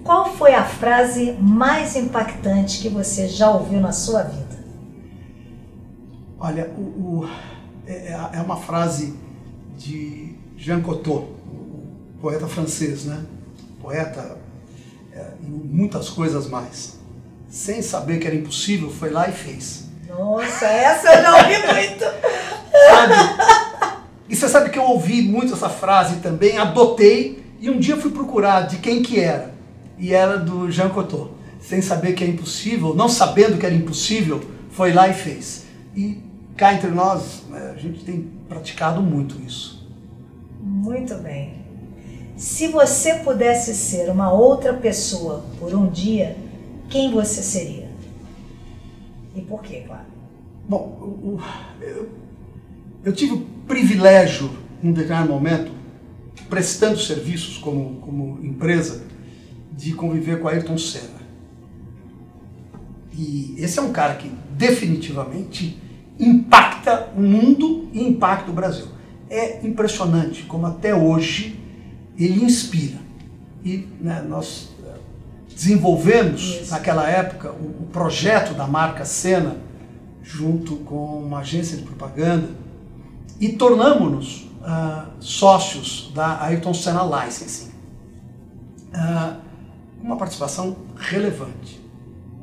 [0.08, 4.58] Qual foi a frase mais impactante que você já ouviu na sua vida?
[6.40, 7.30] Olha, o, o,
[7.86, 9.14] é, é, é uma frase
[9.76, 11.36] de Jean Cocteau,
[12.22, 13.22] poeta francês, né?
[13.82, 14.38] Poeta
[15.12, 16.98] é, e muitas coisas mais.
[17.50, 19.90] Sem saber que era impossível, foi lá e fez.
[20.08, 22.04] Nossa, essa eu não ouvi muito.
[22.88, 24.02] Sabe?
[24.26, 28.10] E você sabe que eu ouvi muito essa frase também, adotei e um dia fui
[28.10, 29.57] procurar de quem que era.
[29.98, 31.34] E era do Jean Cocteau.
[31.60, 34.40] Sem saber que é impossível, não sabendo que era impossível,
[34.70, 35.66] foi lá e fez.
[35.94, 36.18] E
[36.56, 39.86] cá entre nós, né, a gente tem praticado muito isso.
[40.60, 41.58] Muito bem.
[42.36, 46.36] Se você pudesse ser uma outra pessoa por um dia,
[46.88, 47.88] quem você seria?
[49.34, 50.06] E por quê, claro?
[50.68, 51.40] Bom,
[51.80, 52.08] eu,
[53.04, 54.50] eu tive o privilégio,
[54.82, 55.72] em um determinado momento,
[56.48, 59.07] prestando serviços como, como empresa
[59.78, 61.18] de conviver com Ayrton Senna.
[63.16, 65.80] E esse é um cara que definitivamente
[66.18, 68.88] impacta o mundo e impacta o Brasil.
[69.30, 71.60] É impressionante como até hoje
[72.18, 72.98] ele inspira.
[73.64, 74.94] E né, nós eh,
[75.48, 76.70] desenvolvemos Isso.
[76.72, 79.58] naquela época o, o, projeto da marca Senna
[80.22, 82.48] junto com uma agência de propaganda
[83.40, 87.70] e tornamos-nos uh, sócios da Ayrton Senna Licensing.
[88.92, 89.47] Uh,
[90.02, 91.80] uma participação relevante.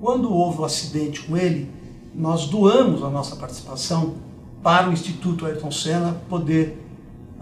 [0.01, 1.72] Quando houve o acidente com ele,
[2.14, 4.16] nós doamos a nossa participação
[4.62, 6.82] para o Instituto Ayrton Senna poder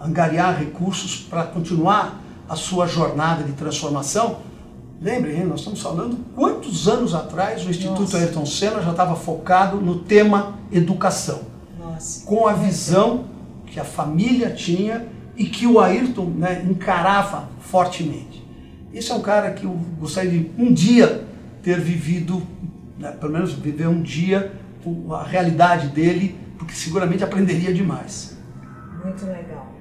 [0.00, 4.38] angariar recursos para continuar a sua jornada de transformação.
[5.00, 8.18] Lembrem, nós estamos falando quantos anos atrás o Instituto Nossa.
[8.18, 11.42] Ayrton Senna já estava focado no tema educação.
[11.78, 12.24] Nossa.
[12.26, 13.24] Com a visão
[13.66, 18.43] que a família tinha e que o Ayrton né, encarava fortemente.
[18.94, 21.24] Esse é um cara que eu gostaria de um dia
[21.64, 22.46] ter vivido,
[22.96, 24.52] né, pelo menos viver um dia
[25.10, 28.36] a realidade dele, porque seguramente aprenderia demais.
[29.02, 29.72] Muito legal.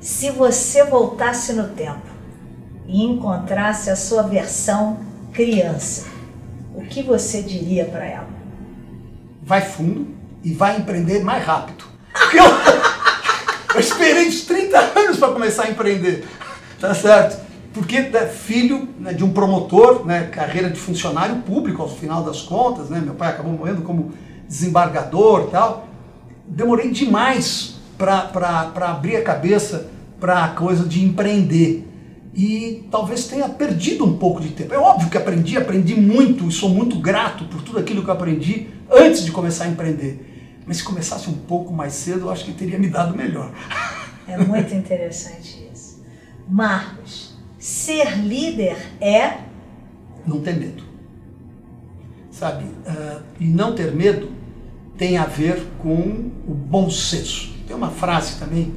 [0.00, 2.08] Se você voltasse no tempo
[2.88, 4.98] e encontrasse a sua versão
[5.32, 6.06] criança,
[6.74, 8.28] o que você diria para ela?
[9.42, 10.08] Vai fundo
[10.42, 11.84] e vai empreender mais rápido.
[12.32, 12.44] Eu...
[13.74, 16.24] Eu esperei uns 30 anos para começar a empreender,
[16.78, 17.43] tá certo?
[17.74, 22.40] Porque é filho né, de um promotor, né, carreira de funcionário público ao final das
[22.40, 24.12] contas, né, meu pai acabou morrendo como
[24.48, 25.88] desembargador tal.
[26.46, 31.90] Demorei demais para abrir a cabeça para a coisa de empreender.
[32.32, 34.72] E talvez tenha perdido um pouco de tempo.
[34.72, 38.14] É óbvio que aprendi, aprendi muito e sou muito grato por tudo aquilo que eu
[38.14, 40.62] aprendi antes de começar a empreender.
[40.66, 43.52] Mas se começasse um pouco mais cedo, eu acho que teria me dado melhor.
[44.26, 46.02] É muito interessante isso.
[46.48, 47.33] Marcos,
[47.64, 49.38] ser líder é.
[50.26, 50.82] Não ter medo.
[52.30, 52.64] Sabe?
[52.64, 54.30] Uh, e não ter medo
[54.98, 57.54] tem a ver com o bom senso.
[57.66, 58.74] Tem uma frase também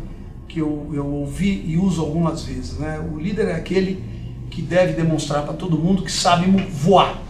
[0.47, 2.79] que eu, eu ouvi e uso algumas vezes.
[2.79, 2.97] Né?
[3.13, 4.01] O líder é aquele
[4.49, 7.21] que deve demonstrar para todo mundo que sabe voar.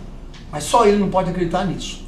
[0.51, 2.05] Mas só ele não pode acreditar nisso.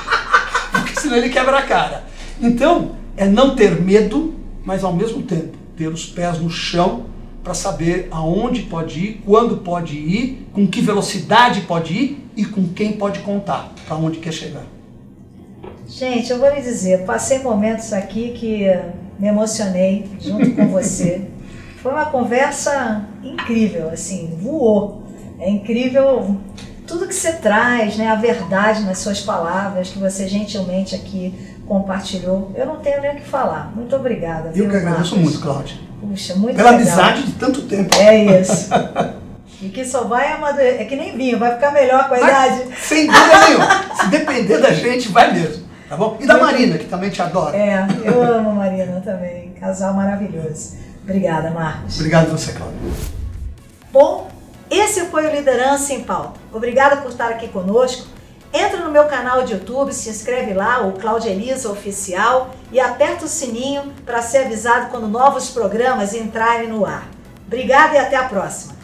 [1.00, 2.04] senão ele quebra a cara.
[2.38, 7.06] Então, é não ter medo, mas ao mesmo tempo ter os pés no chão
[7.48, 12.68] para saber aonde pode ir, quando pode ir, com que velocidade pode ir e com
[12.68, 14.64] quem pode contar para onde quer chegar.
[15.88, 18.66] Gente, eu vou lhe dizer, passei momentos aqui que
[19.18, 21.22] me emocionei junto com você.
[21.82, 25.04] Foi uma conversa incrível, assim, voou.
[25.40, 26.36] É incrível
[26.86, 31.32] tudo que você traz, né, a verdade nas suas palavras, que você gentilmente aqui
[31.66, 32.52] compartilhou.
[32.54, 33.74] Eu não tenho nem o que falar.
[33.74, 34.50] Muito obrigada.
[34.54, 35.32] Eu que agradeço Marcos?
[35.32, 35.87] muito, Cláudia.
[36.00, 36.86] Puxa, muito Pela legal.
[36.86, 37.94] amizade de tanto tempo.
[37.96, 38.70] É isso.
[39.60, 40.80] E que só vai amadurecer.
[40.80, 42.68] É que nem vinho, vai ficar melhor com a vai, idade.
[42.80, 43.96] Sem dúvida nenhuma.
[43.96, 45.64] Se depender da gente, vai mesmo.
[45.88, 46.16] Tá bom?
[46.20, 47.56] E da Marina, que também te adora.
[47.56, 49.52] É, eu amo a Marina também.
[49.58, 50.76] Casal maravilhoso.
[51.02, 51.96] Obrigada, Marcos.
[51.96, 52.78] Obrigado você, Cláudia.
[53.92, 54.28] Bom,
[54.70, 56.38] esse foi o Liderança em Pauta.
[56.52, 58.06] Obrigada por estar aqui conosco.
[58.52, 63.26] Entra no meu canal de YouTube, se inscreve lá, o Cláudia Elisa Oficial, e aperta
[63.26, 67.06] o sininho para ser avisado quando novos programas entrarem no ar.
[67.46, 68.74] Obrigada e até a próxima!